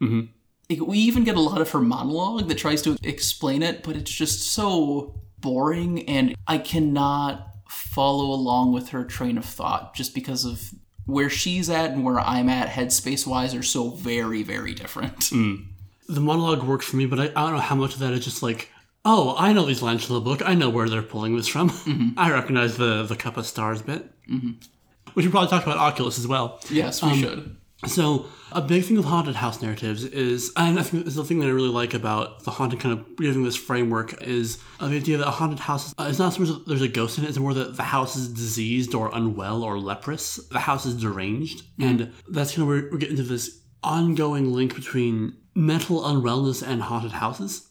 [0.00, 0.20] Mm-hmm.
[0.68, 3.96] Like, we even get a lot of her monologue that tries to explain it, but
[3.96, 10.14] it's just so boring, and I cannot follow along with her train of thought just
[10.14, 10.72] because of
[11.04, 15.28] where she's at and where I'm at, headspace wise, are so very, very different.
[15.28, 15.54] Hmm.
[16.08, 18.24] The monologue works for me, but I, I don't know how much of that is
[18.24, 18.70] just like,
[19.04, 20.42] oh, I know these lines from the book.
[20.44, 21.70] I know where they're pulling this from.
[21.70, 22.10] Mm-hmm.
[22.18, 24.04] I recognize the the cup of stars bit.
[24.28, 24.52] Mm-hmm.
[25.14, 26.60] We should probably talk about Oculus as well.
[26.68, 27.56] Yes, we um, should.
[27.84, 31.46] So, a big thing with haunted house narratives is, and I think the thing that
[31.46, 35.18] I really like about the haunted kind of giving this framework is uh, the idea
[35.18, 37.28] that a haunted house uh, is not so much that there's a ghost in it,
[37.28, 40.36] it's more that the house is diseased or unwell or leprous.
[40.50, 41.64] The house is deranged.
[41.78, 46.80] And that's kind of where we get into this ongoing link between mental unwellness and
[46.82, 47.68] haunted houses.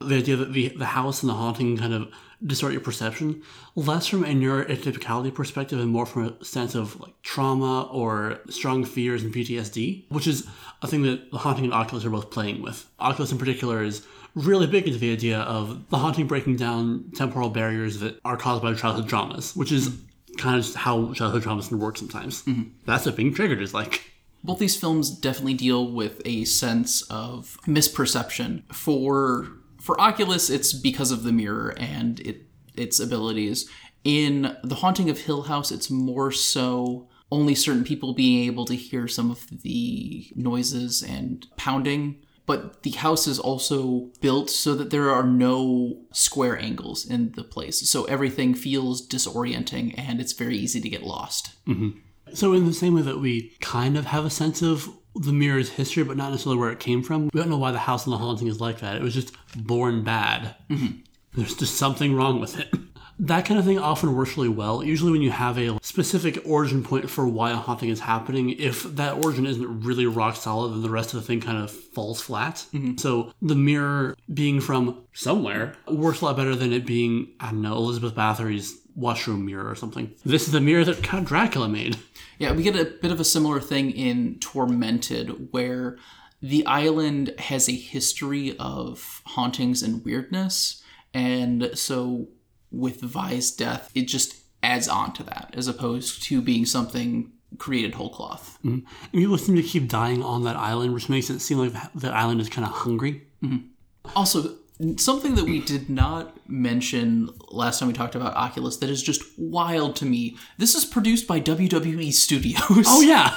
[0.00, 2.08] The idea that the, the house and the haunting kind of
[2.44, 3.42] distort your perception,
[3.74, 8.84] less from a neurotypicality perspective and more from a sense of like trauma or strong
[8.84, 10.46] fears and PTSD, which is
[10.82, 12.88] a thing that the haunting and Oculus are both playing with.
[13.00, 17.50] Oculus in particular is really big into the idea of the haunting breaking down temporal
[17.50, 19.96] barriers that are caused by childhood traumas, which is
[20.36, 22.42] kind of how childhood traumas can work sometimes.
[22.44, 22.70] Mm-hmm.
[22.86, 24.12] That's what being triggered is like.
[24.44, 28.62] Both these films definitely deal with a sense of misperception.
[28.72, 29.48] For
[29.88, 32.42] for Oculus, it's because of the mirror and it
[32.76, 33.70] its abilities.
[34.04, 38.76] In The Haunting of Hill House, it's more so only certain people being able to
[38.76, 42.22] hear some of the noises and pounding.
[42.44, 47.42] But the house is also built so that there are no square angles in the
[47.42, 47.88] place.
[47.88, 51.56] So everything feels disorienting and it's very easy to get lost.
[51.66, 51.98] Mm-hmm.
[52.34, 55.70] So, in the same way that we kind of have a sense of the mirror's
[55.70, 57.30] history, but not necessarily where it came from.
[57.32, 58.96] We don't know why the house on the haunting is like that.
[58.96, 60.54] It was just born bad.
[60.70, 61.00] Mm-hmm.
[61.34, 62.72] There's just something wrong with it.
[63.20, 64.84] That kind of thing often works really well.
[64.84, 68.84] Usually, when you have a specific origin point for why a haunting is happening, if
[68.94, 72.20] that origin isn't really rock solid, then the rest of the thing kind of falls
[72.20, 72.64] flat.
[72.72, 72.96] Mm-hmm.
[72.96, 77.62] So, the mirror being from somewhere works a lot better than it being, I don't
[77.62, 80.12] know, Elizabeth Bathory's washroom mirror or something.
[80.24, 81.96] This is the mirror that Count Dracula made.
[82.40, 85.98] Yeah, we get a bit of a similar thing in Tormented, where
[86.40, 90.80] the island has a history of hauntings and weirdness.
[91.12, 92.28] And so
[92.70, 97.94] with Vi's death, it just adds on to that, as opposed to being something created
[97.94, 98.56] whole cloth.
[98.64, 98.86] Mm-hmm.
[99.12, 101.90] And people seem to keep dying on that island, which makes it seem like that-
[101.96, 103.26] that island is kind of hungry.
[103.42, 103.66] Mm-hmm.
[104.14, 104.58] Also,
[104.96, 109.22] something that we did not mention last time we talked about Oculus that is just
[109.36, 110.36] wild to me.
[110.56, 112.86] This is produced by WWE Studios.
[112.86, 113.36] Oh, yeah!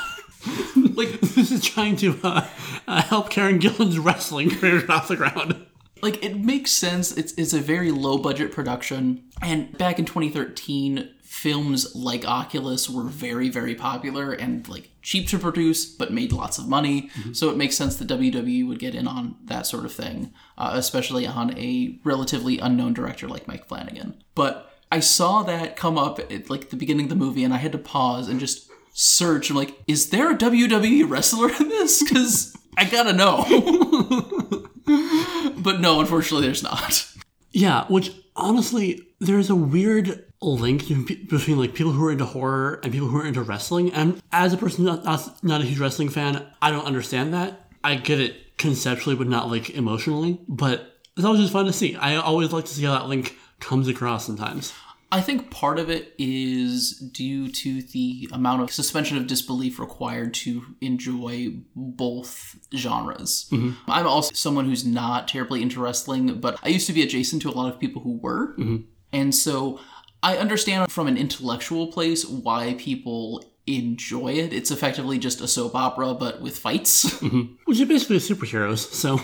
[0.96, 2.48] like, this is trying to uh,
[2.88, 5.66] uh, help Karen Gillan's wrestling career off the ground.
[6.02, 7.12] Like it makes sense.
[7.18, 9.24] It's, it's a very low budget production.
[9.42, 15.40] And back in 2013 films like oculus were very very popular and like cheap to
[15.40, 17.10] produce but made lots of money.
[17.32, 20.72] So it makes sense that wwe would get in on that sort of thing uh,
[20.74, 24.22] especially on a relatively unknown director like mike flanagan.
[24.36, 27.58] But i saw that come up at like the beginning of the movie and i
[27.58, 29.50] had to pause and just search.
[29.50, 32.04] I'm like is there a wwe wrestler in this?
[32.04, 34.68] Because i gotta know
[35.58, 37.08] but no, unfortunately, there's not.
[37.52, 40.88] Yeah, which honestly, there's a weird link
[41.30, 43.94] between like people who are into horror and people who are into wrestling.
[43.94, 47.70] And as a person not, not, not a huge wrestling fan, I don't understand that.
[47.84, 50.40] I get it conceptually, but not like emotionally.
[50.48, 51.96] But it's always just fun to see.
[51.96, 54.74] I always like to see how that link comes across sometimes.
[55.12, 60.34] I think part of it is due to the amount of suspension of disbelief required
[60.36, 63.48] to enjoy both genres.
[63.52, 63.92] Mm-hmm.
[63.92, 67.50] I'm also someone who's not terribly into wrestling, but I used to be adjacent to
[67.50, 68.54] a lot of people who were.
[68.54, 68.78] Mm-hmm.
[69.12, 69.82] And so
[70.24, 74.54] I understand from an intellectual place why people enjoy it.
[74.54, 77.20] It's effectively just a soap opera, but with fights.
[77.20, 77.56] Mm-hmm.
[77.66, 79.20] Which are basically superheroes, so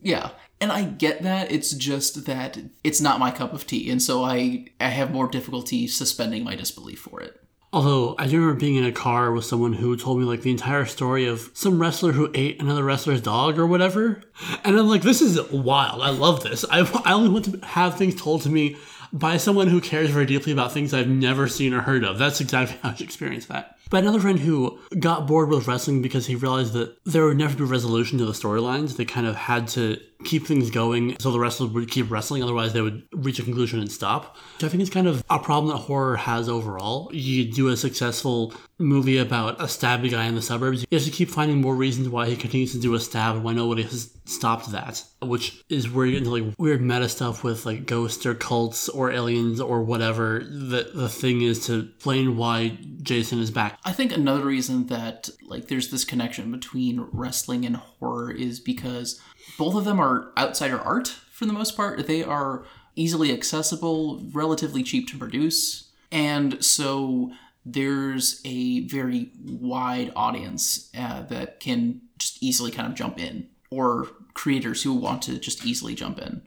[0.00, 0.30] Yeah.
[0.62, 1.50] And I get that.
[1.50, 3.90] It's just that it's not my cup of tea.
[3.90, 7.40] And so I, I have more difficulty suspending my disbelief for it.
[7.72, 10.52] Although I do remember being in a car with someone who told me like the
[10.52, 14.22] entire story of some wrestler who ate another wrestler's dog or whatever,
[14.62, 16.00] and I'm like, this is wild.
[16.00, 16.64] I love this.
[16.70, 18.76] I, I only want to have things told to me
[19.12, 22.18] by someone who cares very deeply about things I've never seen or heard of.
[22.20, 23.78] That's exactly how I experienced that.
[23.92, 27.54] But another friend who got bored with wrestling because he realized that there would never
[27.54, 28.96] be resolution to the storylines.
[28.96, 32.72] They kind of had to keep things going so the wrestlers would keep wrestling, otherwise
[32.72, 34.38] they would reach a conclusion and stop.
[34.56, 37.10] Which I think is kind of a problem that horror has overall.
[37.12, 41.10] You do a successful movie about a stabby guy in the suburbs, you have to
[41.10, 44.12] keep finding more reasons why he continues to do a stab and why nobody has
[44.24, 45.04] stopped that.
[45.20, 48.88] Which is where you get into like weird meta stuff with like ghosts or cults
[48.88, 50.40] or aliens or whatever.
[50.40, 53.78] The the thing is to explain why Jason is back.
[53.84, 59.20] I think another reason that like there's this connection between wrestling and horror is because
[59.58, 62.06] both of them are outsider art for the most part.
[62.06, 62.64] They are
[62.94, 67.32] easily accessible, relatively cheap to produce, and so
[67.64, 74.08] there's a very wide audience uh, that can just easily kind of jump in, or
[74.34, 76.42] creators who want to just easily jump in.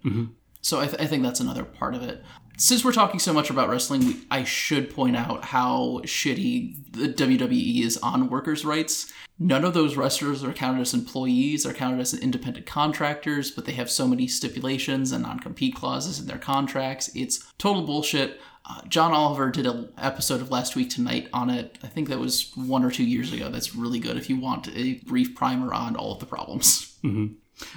[0.62, 2.24] So I, th- I think that's another part of it.
[2.58, 7.10] Since we're talking so much about wrestling, we, I should point out how shitty the
[7.10, 9.12] WWE is on workers' rights.
[9.38, 13.74] None of those wrestlers are counted as employees, are counted as independent contractors, but they
[13.74, 17.12] have so many stipulations and non-compete clauses in their contracts.
[17.14, 18.40] It's total bullshit.
[18.68, 21.78] Uh, John Oliver did an episode of Last Week Tonight on it.
[21.84, 23.50] I think that was one or two years ago.
[23.50, 26.98] That's really good if you want a brief primer on all of the problems.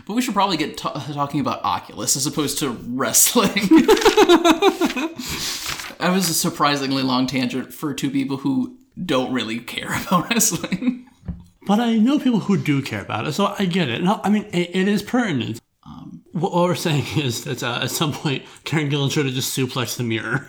[0.06, 3.52] But we should probably get t- talking about Oculus as opposed to wrestling.
[5.98, 11.06] that was a surprisingly long tangent for two people who don't really care about wrestling.
[11.66, 14.02] But I know people who do care about it, so I get it.
[14.02, 15.60] No, I mean, it, it is pertinent.
[16.40, 19.96] What, we're saying is that uh, at some point, Karen Gillan should have just suplexed
[19.96, 20.48] the mirror.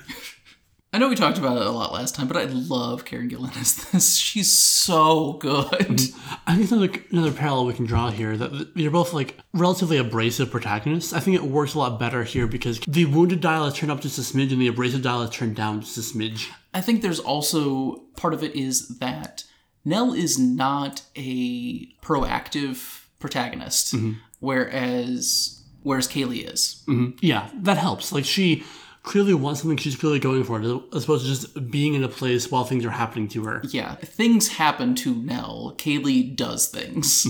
[0.92, 3.56] I know we talked about it a lot last time, but I love Karen Gillan
[3.58, 4.16] as this.
[4.18, 6.02] She's so good.
[6.48, 10.50] I think another another parallel we can draw here that you're both like relatively abrasive
[10.50, 11.14] protagonists.
[11.14, 14.02] I think it works a lot better here because the wounded dial is turned up
[14.02, 16.50] just a smidge and the abrasive dial is turned down just a smidge.
[16.74, 19.44] I think there's also part of it is that
[19.86, 23.94] Nell is not a proactive protagonist,
[24.40, 26.84] whereas whereas Kaylee is.
[27.22, 28.12] Yeah, that helps.
[28.12, 28.64] Like she
[29.04, 30.60] clearly wants something she's clearly going for,
[30.94, 33.62] as opposed to just being in a place while things are happening to her.
[33.70, 35.76] Yeah, things happen to Nell.
[35.78, 37.26] Kaylee does things.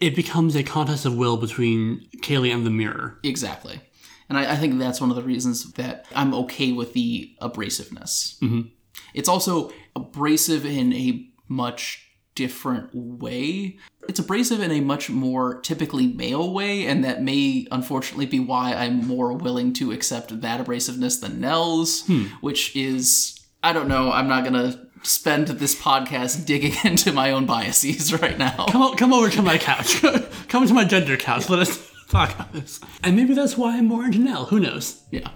[0.00, 3.18] It becomes a contest of will between Kaylee and the mirror.
[3.24, 3.80] Exactly.
[4.28, 8.38] And I, I think that's one of the reasons that I'm okay with the abrasiveness.
[8.40, 8.68] Mm-hmm.
[9.14, 12.07] It's also abrasive in a much
[12.38, 13.76] different way.
[14.08, 18.74] It's abrasive in a much more typically male way, and that may unfortunately be why
[18.74, 22.26] I'm more willing to accept that abrasiveness than Nell's, hmm.
[22.40, 27.44] which is, I don't know, I'm not gonna spend this podcast digging into my own
[27.44, 28.66] biases right now.
[28.66, 30.00] Come, o- come over to my couch.
[30.48, 31.50] come to my gender couch.
[31.50, 32.78] Let us talk about this.
[33.02, 34.44] And maybe that's why I'm more into Nell.
[34.46, 35.02] Who knows?
[35.10, 35.28] Yeah.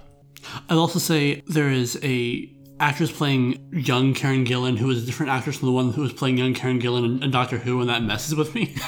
[0.68, 2.48] I'll also say there is a
[2.82, 6.12] actress playing young Karen Gillan who is a different actress from the one who was
[6.12, 8.74] playing young Karen Gillan in, in Doctor Who, and that messes with me.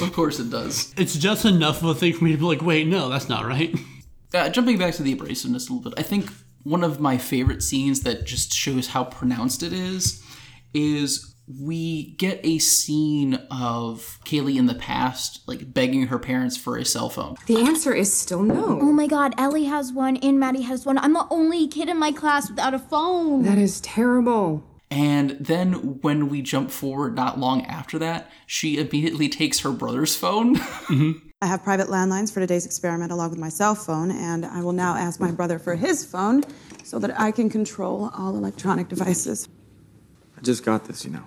[0.00, 0.94] Of course it does.
[0.96, 3.46] it's just enough of a thing for me to be like, wait, no, that's not
[3.46, 3.74] right.
[4.34, 6.30] Uh, jumping back to the abrasiveness a little bit, I think
[6.62, 10.22] one of my favorite scenes that just shows how pronounced it is
[10.74, 11.27] is
[11.60, 16.84] we get a scene of Kaylee in the past, like begging her parents for a
[16.84, 17.36] cell phone.
[17.46, 18.78] The answer is still no.
[18.80, 20.98] Oh my god, Ellie has one and Maddie has one.
[20.98, 23.44] I'm the only kid in my class without a phone.
[23.44, 24.64] That is terrible.
[24.90, 30.16] And then when we jump forward not long after that, she immediately takes her brother's
[30.16, 30.56] phone.
[31.40, 34.72] I have private landlines for today's experiment along with my cell phone, and I will
[34.72, 36.42] now ask my brother for his phone
[36.82, 39.48] so that I can control all electronic devices.
[40.36, 41.24] I just got this, you know.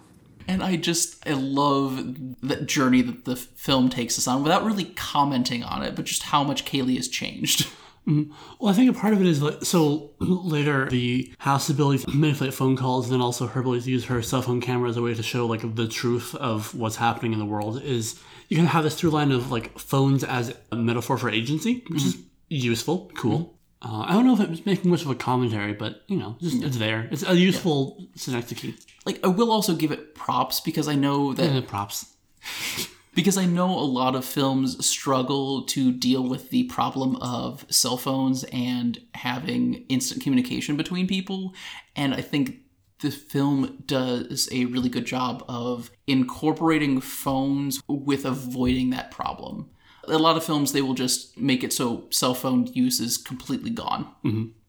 [0.47, 1.97] And I just, I love
[2.41, 6.23] that journey that the film takes us on without really commenting on it, but just
[6.23, 7.67] how much Kaylee has changed.
[8.07, 8.33] Mm-hmm.
[8.59, 12.09] Well, I think a part of it is like, so later the house's ability to
[12.09, 14.97] manipulate phone calls and then also her ability to use her cell phone camera as
[14.97, 18.19] a way to show like the truth of what's happening in the world is
[18.49, 22.03] you can have this through line of like phones as a metaphor for agency, which
[22.03, 22.25] is mm-hmm.
[22.49, 23.39] useful, cool.
[23.39, 23.95] Mm-hmm.
[23.95, 26.63] Uh, I don't know if it's making much of a commentary, but you know, just,
[26.63, 27.07] it's there.
[27.11, 28.73] It's a useful synecdoche.
[29.05, 32.13] Like, I will also give it props because I know that Uh, props.
[33.13, 37.97] because I know a lot of films struggle to deal with the problem of cell
[37.97, 41.53] phones and having instant communication between people.
[41.95, 42.59] And I think
[42.99, 49.69] the film does a really good job of incorporating phones with avoiding that problem.
[50.07, 53.71] A lot of films, they will just make it so cell phone use is completely
[53.71, 54.07] gone.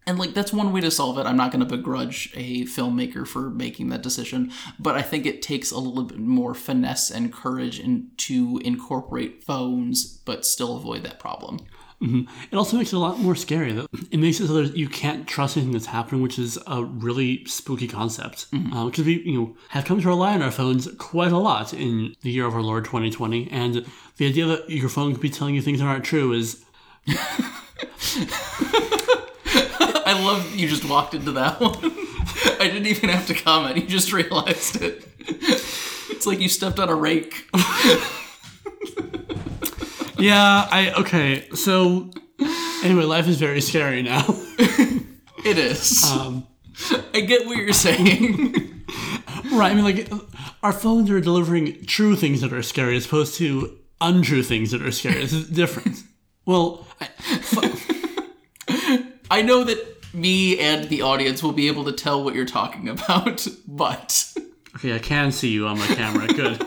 [0.07, 1.27] And like that's one way to solve it.
[1.27, 5.43] I'm not going to begrudge a filmmaker for making that decision, but I think it
[5.43, 11.05] takes a little bit more finesse and courage in, to incorporate phones, but still avoid
[11.05, 11.61] that problem.
[12.03, 12.23] Mm-hmm.
[12.51, 13.73] It also makes it a lot more scary.
[13.73, 16.83] That it makes it so that you can't trust anything that's happening, which is a
[16.83, 18.51] really spooky concept.
[18.51, 18.73] Mm-hmm.
[18.73, 21.73] Uh, because we, you know, have come to rely on our phones quite a lot
[21.73, 23.87] in the year of our Lord 2020, and
[24.17, 26.65] the idea that your phone could be telling you things that aren't true is
[30.13, 31.77] I love you just walked into that one.
[32.61, 33.77] I didn't even have to comment.
[33.77, 35.07] You just realized it.
[35.19, 37.49] It's like you stepped on a rake.
[40.19, 40.69] yeah.
[40.71, 41.49] I okay.
[41.55, 42.11] So
[42.85, 44.25] anyway, life is very scary now.
[45.45, 46.05] It is.
[46.05, 46.47] Um,
[47.13, 48.85] I get what you're saying.
[49.53, 49.73] right.
[49.73, 50.09] I mean, like
[50.63, 54.83] our phones are delivering true things that are scary as opposed to untrue things that
[54.83, 55.25] are scary.
[55.25, 55.99] It's different.
[56.45, 57.09] Well, I,
[59.31, 62.89] I know that me and the audience will be able to tell what you're talking
[62.89, 64.33] about, but
[64.77, 66.27] Okay, I can see you on my camera.
[66.27, 66.61] Good.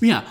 [0.00, 0.28] yeah,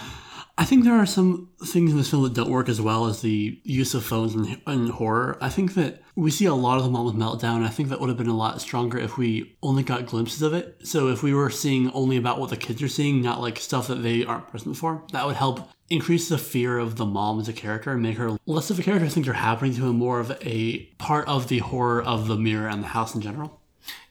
[0.61, 3.23] I think there are some things in this film that don't work as well as
[3.23, 5.35] the use of phones in, in horror.
[5.41, 7.65] I think that we see a lot of the moment meltdown.
[7.65, 10.53] I think that would have been a lot stronger if we only got glimpses of
[10.53, 10.77] it.
[10.83, 13.87] So if we were seeing only about what the kids are seeing, not like stuff
[13.87, 17.49] that they aren't present for, that would help increase the fear of the mom as
[17.49, 20.19] a character and make her less of a character things are happening to and more
[20.19, 23.59] of a part of the horror of the mirror and the house in general.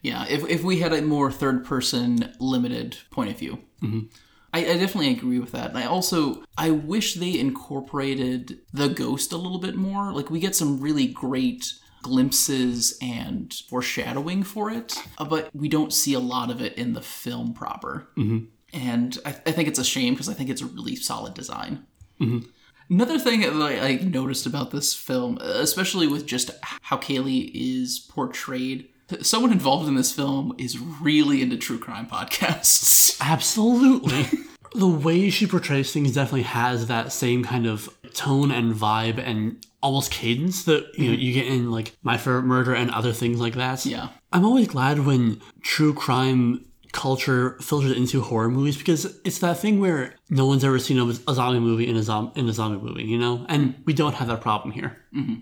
[0.03, 3.61] yeah, if, if we had a more third person limited point of view.
[3.81, 4.07] Mm-hmm.
[4.53, 5.71] I, I definitely agree with that.
[5.71, 10.13] And I also I wish they incorporated the ghost a little bit more.
[10.13, 11.73] Like we get some really great
[12.03, 16.95] glimpses and foreshadowing for it, uh, but we don't see a lot of it in
[16.95, 18.09] the film proper.
[18.17, 18.47] Mm-hmm.
[18.73, 21.87] And I, I think it's a shame because I think it's a really solid design.
[22.91, 26.51] Another thing that I, I noticed about this film, especially with just
[26.83, 28.89] how Kaylee is portrayed,
[29.23, 33.19] someone involved in this film is really into true crime podcasts.
[33.21, 34.27] Absolutely.
[34.75, 39.65] the way she portrays things definitely has that same kind of tone and vibe and
[39.83, 43.41] almost cadence that you know you get in like My Favorite Murder and other things
[43.41, 43.85] like that.
[43.87, 44.09] Yeah.
[44.33, 49.81] I'm always glad when true crime culture filters into horror movies because it's that thing
[49.81, 52.85] where no one's ever seen a, a zombie movie in a, zom- in a zombie
[52.85, 53.47] movie, you know?
[53.49, 54.97] And we don't have that problem here.
[55.15, 55.35] Mm-hmm.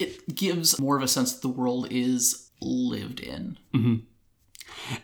[0.00, 3.58] It gives more of a sense that the world is lived in.
[3.72, 3.96] hmm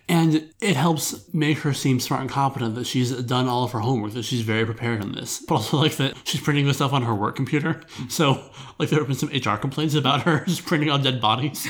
[0.09, 3.81] And it helps make her seem smart and competent that she's done all of her
[3.81, 5.41] homework, that she's very prepared on this.
[5.47, 7.81] But also like that she's printing this stuff on her work computer.
[8.09, 8.43] So
[8.79, 11.69] like there have been some HR complaints about her just printing out dead bodies.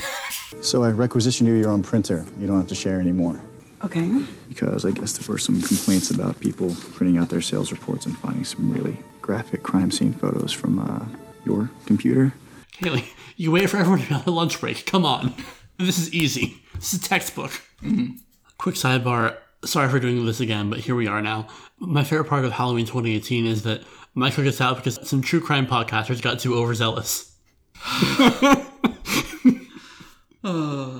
[0.61, 2.25] So I requisitioned you your own printer.
[2.39, 3.41] You don't have to share anymore.
[3.83, 4.23] Okay.
[4.49, 8.17] Because I guess there were some complaints about people printing out their sales reports and
[8.17, 11.05] finding some really graphic crime scene photos from uh,
[11.45, 12.33] your computer.
[12.77, 13.05] Haley,
[13.35, 14.85] you wait for everyone to be on their lunch break.
[14.85, 15.33] Come on.
[15.77, 16.61] This is easy.
[16.75, 17.51] This is a textbook.
[18.57, 19.37] Quick sidebar.
[19.63, 21.47] Sorry for doing this again, but here we are now.
[21.79, 25.67] My favorite part of Halloween 2018 is that Michael gets out because some true crime
[25.67, 27.35] podcasters got too overzealous.
[30.45, 30.99] Uh,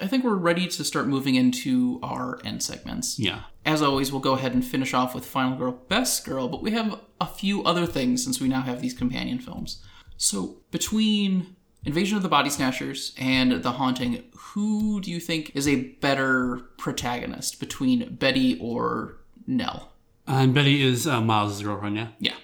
[0.00, 3.18] I think we're ready to start moving into our end segments.
[3.18, 3.42] Yeah.
[3.64, 6.72] As always, we'll go ahead and finish off with Final Girl, Best Girl, but we
[6.72, 9.82] have a few other things since we now have these companion films.
[10.16, 11.55] So, between
[11.86, 16.62] Invasion of the Body Snatchers and The Haunting, who do you think is a better
[16.76, 19.16] protagonist between Betty or
[19.46, 19.92] Nell?
[20.26, 22.08] And Betty is uh, Miles' girlfriend, yeah?
[22.18, 22.34] Yeah.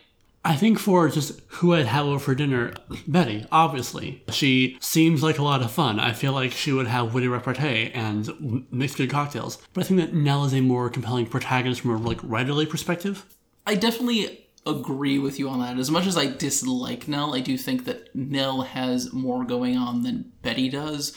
[0.44, 2.72] I think for just who I'd have over for dinner,
[3.06, 4.24] Betty, obviously.
[4.30, 6.00] She seems like a lot of fun.
[6.00, 9.58] I feel like she would have witty repartee and m- mix good cocktails.
[9.72, 13.24] But I think that Nell is a more compelling protagonist from a like writerly perspective.
[13.66, 15.78] I definitely agree with you on that.
[15.78, 20.02] As much as I dislike Nell, I do think that Nell has more going on
[20.02, 21.12] than Betty does.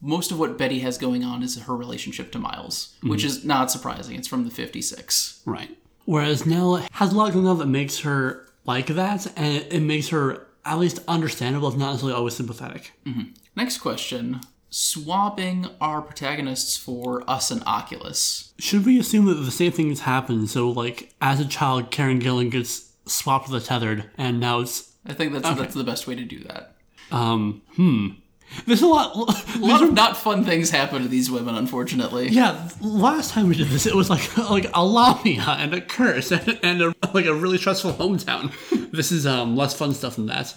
[0.00, 3.26] Most of what Betty has going on is her relationship to Miles, which Mhm.
[3.26, 4.16] is not surprising.
[4.16, 5.40] It's from the 56.
[5.44, 5.76] Right.
[6.04, 10.08] Whereas Nell has a lot going on that makes her like that, and it, makes
[10.08, 12.92] her at least understandable, if not necessarily always sympathetic.
[13.06, 13.34] Mhm.
[13.56, 14.40] Next question.
[14.70, 18.52] Swapping our protagonists for us and Oculus.
[18.58, 20.46] Should we assume that the same things happen?
[20.46, 24.92] So, like, as a child, Karen Gillan gets swapped with a tethered, and now it's.
[25.06, 25.58] I think that's Okay.
[25.60, 26.74] that's the best way to do that.
[27.10, 28.08] Um, hmm.
[28.66, 29.14] There's a lot.
[29.56, 32.28] A lot of not fun things happen to these women, unfortunately.
[32.28, 36.30] Yeah, last time we did this, it was like like a lamia and a curse
[36.32, 38.52] and, and a, like a really stressful hometown.
[38.90, 40.56] This is um less fun stuff than that.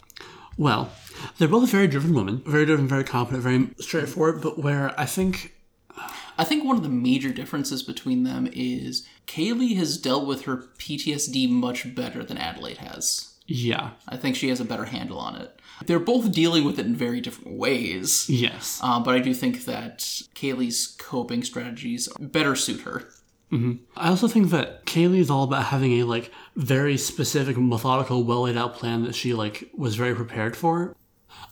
[0.58, 0.90] Well,
[1.38, 4.42] they're both very driven women, very driven, very competent, very straightforward.
[4.42, 5.54] But where I think
[6.38, 10.58] I think one of the major differences between them is Kaylee has dealt with her
[10.78, 13.34] PTSD much better than Adelaide has.
[13.48, 15.60] yeah, I think she has a better handle on it.
[15.86, 18.30] They're both dealing with it in very different ways.
[18.30, 20.00] yes, Uh, but I do think that
[20.36, 23.10] Kaylee's coping strategies better suit her.
[23.50, 28.24] hmm I also think that Kaylee is all about having a like very specific, methodical,
[28.24, 30.96] well laid out plan that she like was very prepared for.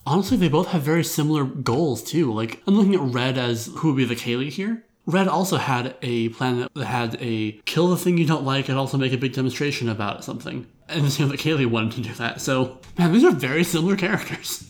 [0.06, 2.34] Honestly, they both have very similar goals too.
[2.34, 4.84] Like I'm looking at Red as who would be the Kaylee here.
[5.06, 8.78] Red also had a plan that had a kill the thing you don't like and
[8.78, 10.68] also make a big demonstration about something.
[10.88, 12.41] And the same that Kaylee wanted to do that.
[12.41, 14.70] So man, these are very similar characters.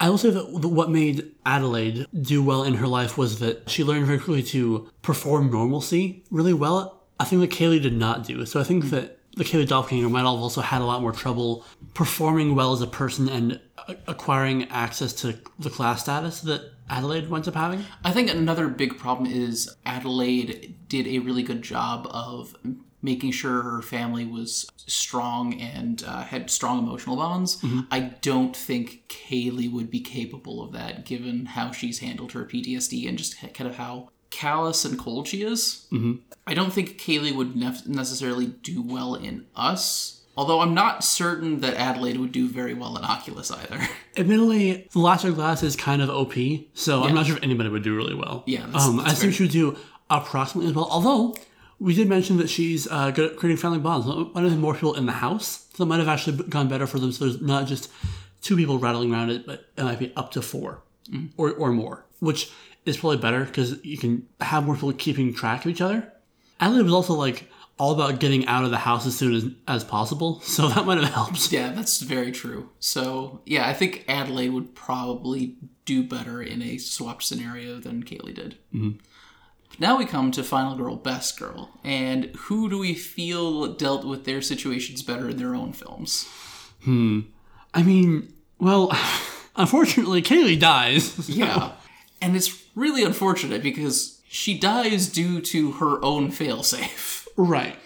[0.00, 3.84] I will say that what made Adelaide do well in her life was that she
[3.84, 7.02] learned very quickly to perform normalcy really well.
[7.18, 8.44] I think that Kaylee did not do.
[8.44, 11.64] So I think that the Kaylee Doppelganger might have also had a lot more trouble
[11.94, 13.60] performing well as a person and
[14.06, 17.84] acquiring access to the class status that Adelaide winds up having.
[18.04, 22.54] I think another big problem is Adelaide did a really good job of
[23.02, 27.60] making sure her family was strong and uh, had strong emotional bonds.
[27.60, 27.86] Mhm.
[27.90, 33.06] I don't think Kaylee would be capable of that given how she's handled her PTSD
[33.06, 35.86] and just kind of how callous and cold she is.
[35.92, 36.18] Mhm.
[36.46, 40.20] I don't think Kaylee would nef- necessarily do well in us.
[40.36, 43.78] Although I'm not certain that Adelaide would do very well in Oculus either.
[44.16, 46.34] Admittedly, the Lasser Glass is kind of OP,
[46.74, 47.06] so Yeah.
[47.08, 48.42] I'm not sure if anybody would do really well.
[48.46, 49.76] Yeah, that's- um, that's I think she would do
[50.10, 50.88] approximately as well.
[50.90, 51.36] Although
[51.78, 54.06] we did mention that she's uh, good at creating family bonds.
[54.06, 56.86] Might have been more people in the house, so it might have actually gone better
[56.86, 57.12] for them.
[57.12, 57.88] So there's not just
[58.42, 61.30] two people rattling around it, but it might be up to four Mhm.
[61.36, 62.50] or or more, which
[62.86, 66.12] is probably better because you can have more people keeping track of each other.
[66.60, 69.84] Adelaide was also like all about getting out of the house as soon as, as
[69.84, 71.50] possible, so that might have helped.
[71.50, 72.70] Yeah, that's very true.
[72.78, 78.34] So, yeah, I think Adelaide would probably do better in a swapped scenario than Kaylee
[78.34, 78.58] did.
[78.74, 78.98] Mhm.
[79.80, 81.68] Now we come to Final Girl, Best Girl.
[81.82, 86.28] And who do we feel dealt with their situations better in their own films?
[86.84, 87.22] Hmm.
[87.74, 88.96] I mean, well,
[89.56, 91.10] unfortunately, Kaylee dies.
[91.12, 91.72] so- Yeah.
[92.22, 97.26] And it's really unfortunate because she dies due to her own failsafe.
[97.36, 97.76] Right.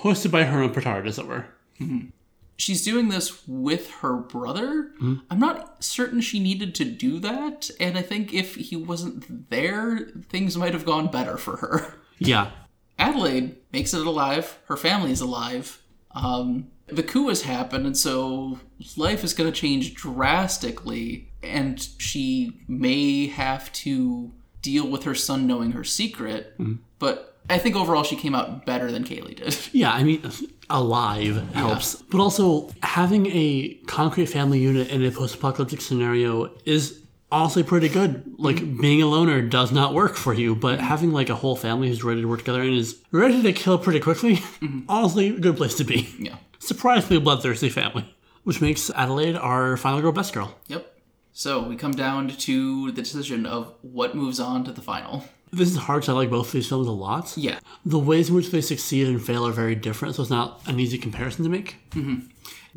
[0.00, 1.46] Hosted by her own petard, as it were.
[1.80, 2.12] Mhm.
[2.56, 4.92] She's doing this with her brother.
[5.02, 5.22] Mhm.
[5.28, 10.12] I'm not certain she needed to do that, and I think if he wasn't there,
[10.28, 11.94] things might have gone better for her.
[12.20, 12.50] Yeah.
[12.96, 14.58] Adelaide makes it alive.
[14.66, 15.82] Her family is alive.
[16.12, 18.60] Um, the coup has happened, and so
[18.96, 24.32] life is going to change drastically, and she may have to
[24.62, 26.58] deal with her son knowing her secret.
[26.58, 26.76] Mm-hmm.
[26.98, 29.56] But I think overall she came out better than Kaylee did.
[29.72, 30.22] Yeah, I mean,
[30.70, 31.96] alive helps.
[31.96, 37.88] But also, having a concrete family unit in a post apocalyptic scenario is honestly pretty
[37.88, 38.34] good.
[38.38, 38.80] Like, mm-hmm.
[38.80, 40.86] being a loner does not work for you, but mm-hmm.
[40.86, 43.78] having like a whole family who's ready to work together and is ready to kill
[43.78, 44.40] pretty quickly,
[44.88, 46.08] honestly, a good place to be.
[46.18, 46.36] Yeah.
[46.60, 48.08] Surprisingly bloodthirsty family.
[48.44, 50.54] Which makes Adelaide our final girl best girl.
[50.68, 50.93] Yep.
[51.36, 55.24] So we come down to the decision of what moves on to the final.
[55.52, 57.36] This is hard I like both of these films a lot.
[57.36, 57.58] Yeah.
[57.84, 60.78] The ways in which they succeed and fail are very different, so it's not an
[60.78, 61.76] easy comparison to make.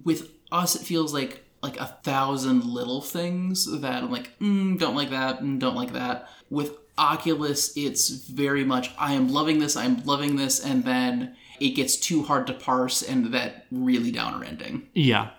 [0.03, 4.95] With us, it feels like like a thousand little things that I'm like, mm, don't
[4.95, 6.29] like that, mm, don't like that.
[6.49, 11.71] With Oculus, it's very much I am loving this, I'm loving this, and then it
[11.71, 14.87] gets too hard to parse and that really downer ending.
[14.93, 15.31] Yeah.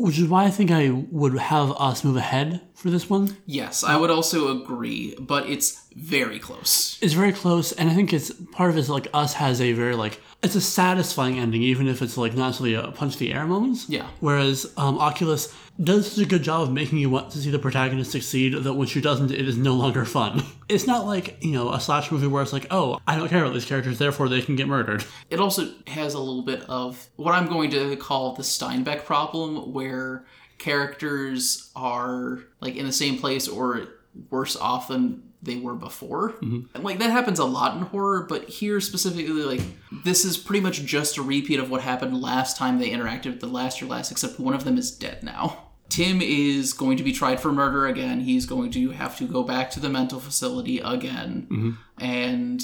[0.00, 3.36] Which is why I think I would have us move ahead for this one.
[3.44, 6.98] Yes, I would also agree, but it's very close.
[7.02, 9.74] It's very close, and I think it's part of it is like us has a
[9.74, 13.32] very like it's a satisfying ending, even if it's like not necessarily a punch the
[13.32, 13.88] air moments.
[13.88, 14.06] Yeah.
[14.20, 17.58] Whereas um, Oculus does such a good job of making you want to see the
[17.58, 20.42] protagonist succeed that when she doesn't, it is no longer fun.
[20.70, 23.42] It's not like you know a slash movie where it's like, oh, I don't care
[23.42, 25.04] about these characters, therefore they can get murdered.
[25.30, 29.72] It also has a little bit of what I'm going to call the Steinbeck problem,
[29.72, 30.26] where
[30.58, 33.88] characters are like in the same place or
[34.30, 36.32] worse off than they were before.
[36.32, 36.60] Mm-hmm.
[36.74, 39.62] And, Like that happens a lot in horror, but here specifically, like
[40.04, 43.40] this is pretty much just a repeat of what happened last time they interacted with
[43.40, 45.66] the Lasser Glass, except one of them is dead now.
[45.88, 48.20] Tim is going to be tried for murder again.
[48.20, 51.48] He's going to have to go back to the mental facility again.
[51.50, 51.70] Mm-hmm.
[51.98, 52.62] And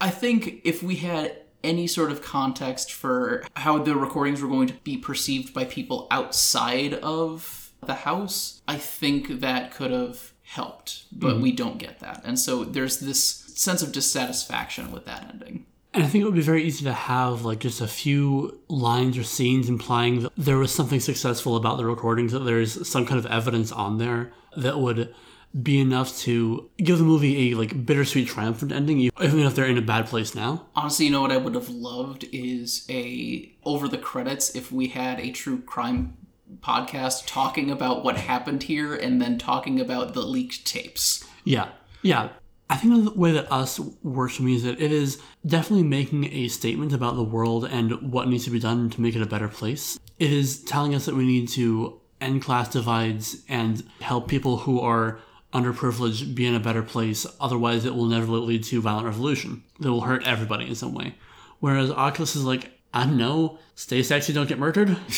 [0.00, 4.68] I think if we had any sort of context for how the recordings were going
[4.68, 11.04] to be perceived by people outside of the house, I think that could have helped,
[11.12, 11.42] but Mhm.
[11.42, 12.22] we don't get that.
[12.24, 13.22] And so there's this
[13.54, 15.66] sense of dissatisfaction with that ending.
[15.92, 19.16] And I think it would be very easy to have like just a few lines
[19.16, 23.18] or scenes implying that there was something successful about the recordings, that there's some kind
[23.18, 25.14] of evidence on there that would
[25.62, 29.78] be enough to give the movie a like bittersweet triumphant ending, even if they're in
[29.78, 30.66] a bad place now.
[30.76, 34.88] Honestly, you know what I would have loved is a over the credits if we
[34.88, 36.18] had a true crime
[36.60, 41.24] podcast talking about what happened here and then talking about the leaked tapes.
[41.44, 41.68] Yeah,
[42.02, 42.30] yeah.
[42.68, 46.32] I think the way that Us works for me is that it is definitely making
[46.32, 49.26] a statement about the world and what needs to be done to make it a
[49.26, 49.98] better place.
[50.18, 54.80] It is telling us that we need to end class divides and help people who
[54.80, 55.20] are
[55.52, 57.24] underprivileged be in a better place.
[57.40, 59.62] Otherwise, it will never lead to violent revolution.
[59.80, 61.14] It will hurt everybody in some way.
[61.60, 64.96] Whereas Oculus is like, I don't know, stay sexy, don't get murdered.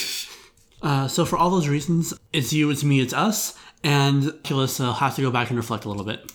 [0.82, 5.16] uh, so for all those reasons, it's you, it's me, it's us, and uh, have
[5.16, 6.32] to go back and reflect a little bit.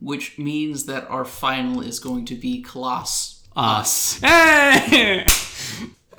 [0.00, 3.42] Which means that our final is going to be Colossus.
[3.56, 4.18] Us.
[4.20, 5.24] Hey!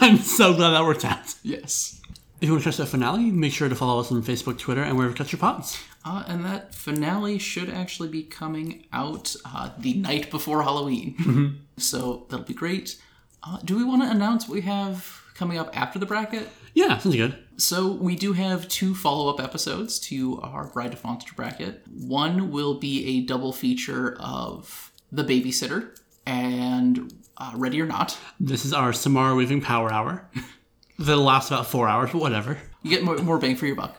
[0.00, 1.34] I'm so glad that worked out.
[1.42, 2.00] Yes.
[2.40, 4.82] If you want to catch that finale, make sure to follow us on Facebook, Twitter,
[4.82, 5.82] and wherever you catch your pods.
[6.04, 11.16] Uh, and that finale should actually be coming out uh, the night before Halloween.
[11.18, 11.56] Mhm.
[11.78, 13.00] So that'll be great.
[13.42, 16.48] Uh, do we want to announce we have coming up after the bracket?
[16.74, 17.36] Yeah, sounds good.
[17.56, 21.82] So we do have two follow-up episodes to our Bride of Monster bracket.
[21.88, 28.18] One will be a double feature of The Babysitter and uh, Ready or Not.
[28.38, 30.28] This is our Samara Weaving Power Hour.
[30.98, 32.58] That'll last about four hours, but whatever.
[32.82, 33.96] You get more, more bang for your buck.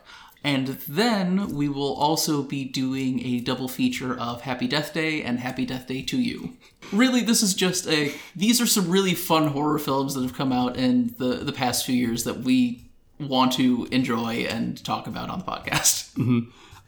[0.47, 5.39] And then we will also be doing a double feature of Happy Death Day and
[5.41, 6.53] Happy Death Day 2U.
[6.93, 8.13] Really, this is just a.
[8.33, 11.85] These are some really fun horror films that have come out in the, the past
[11.85, 12.89] few years that we
[13.19, 16.13] want to enjoy and talk about on the podcast.
[16.15, 16.39] hmm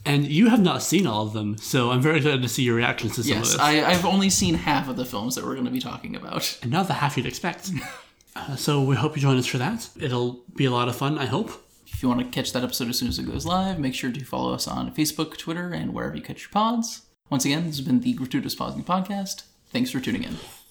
[0.05, 2.75] And you have not seen all of them, so I'm very excited to see your
[2.75, 3.59] reactions to some of Yes, this.
[3.59, 6.57] I, I've only seen half of the films that we're going to be talking about.
[6.61, 7.71] and not the half you'd expect.
[8.37, 9.89] uh, so we hope you join us for that.
[9.99, 11.51] It'll be a lot of fun, I hope.
[11.99, 14.09] If you want to catch that episode as soon as it goes live, make sure
[14.09, 17.01] to follow us on Facebook, Twitter, and wherever you catch your pods.
[17.29, 19.43] Once again, this has been the Gratuitous Pausing Podcast.
[19.69, 20.37] Thanks for tuning in.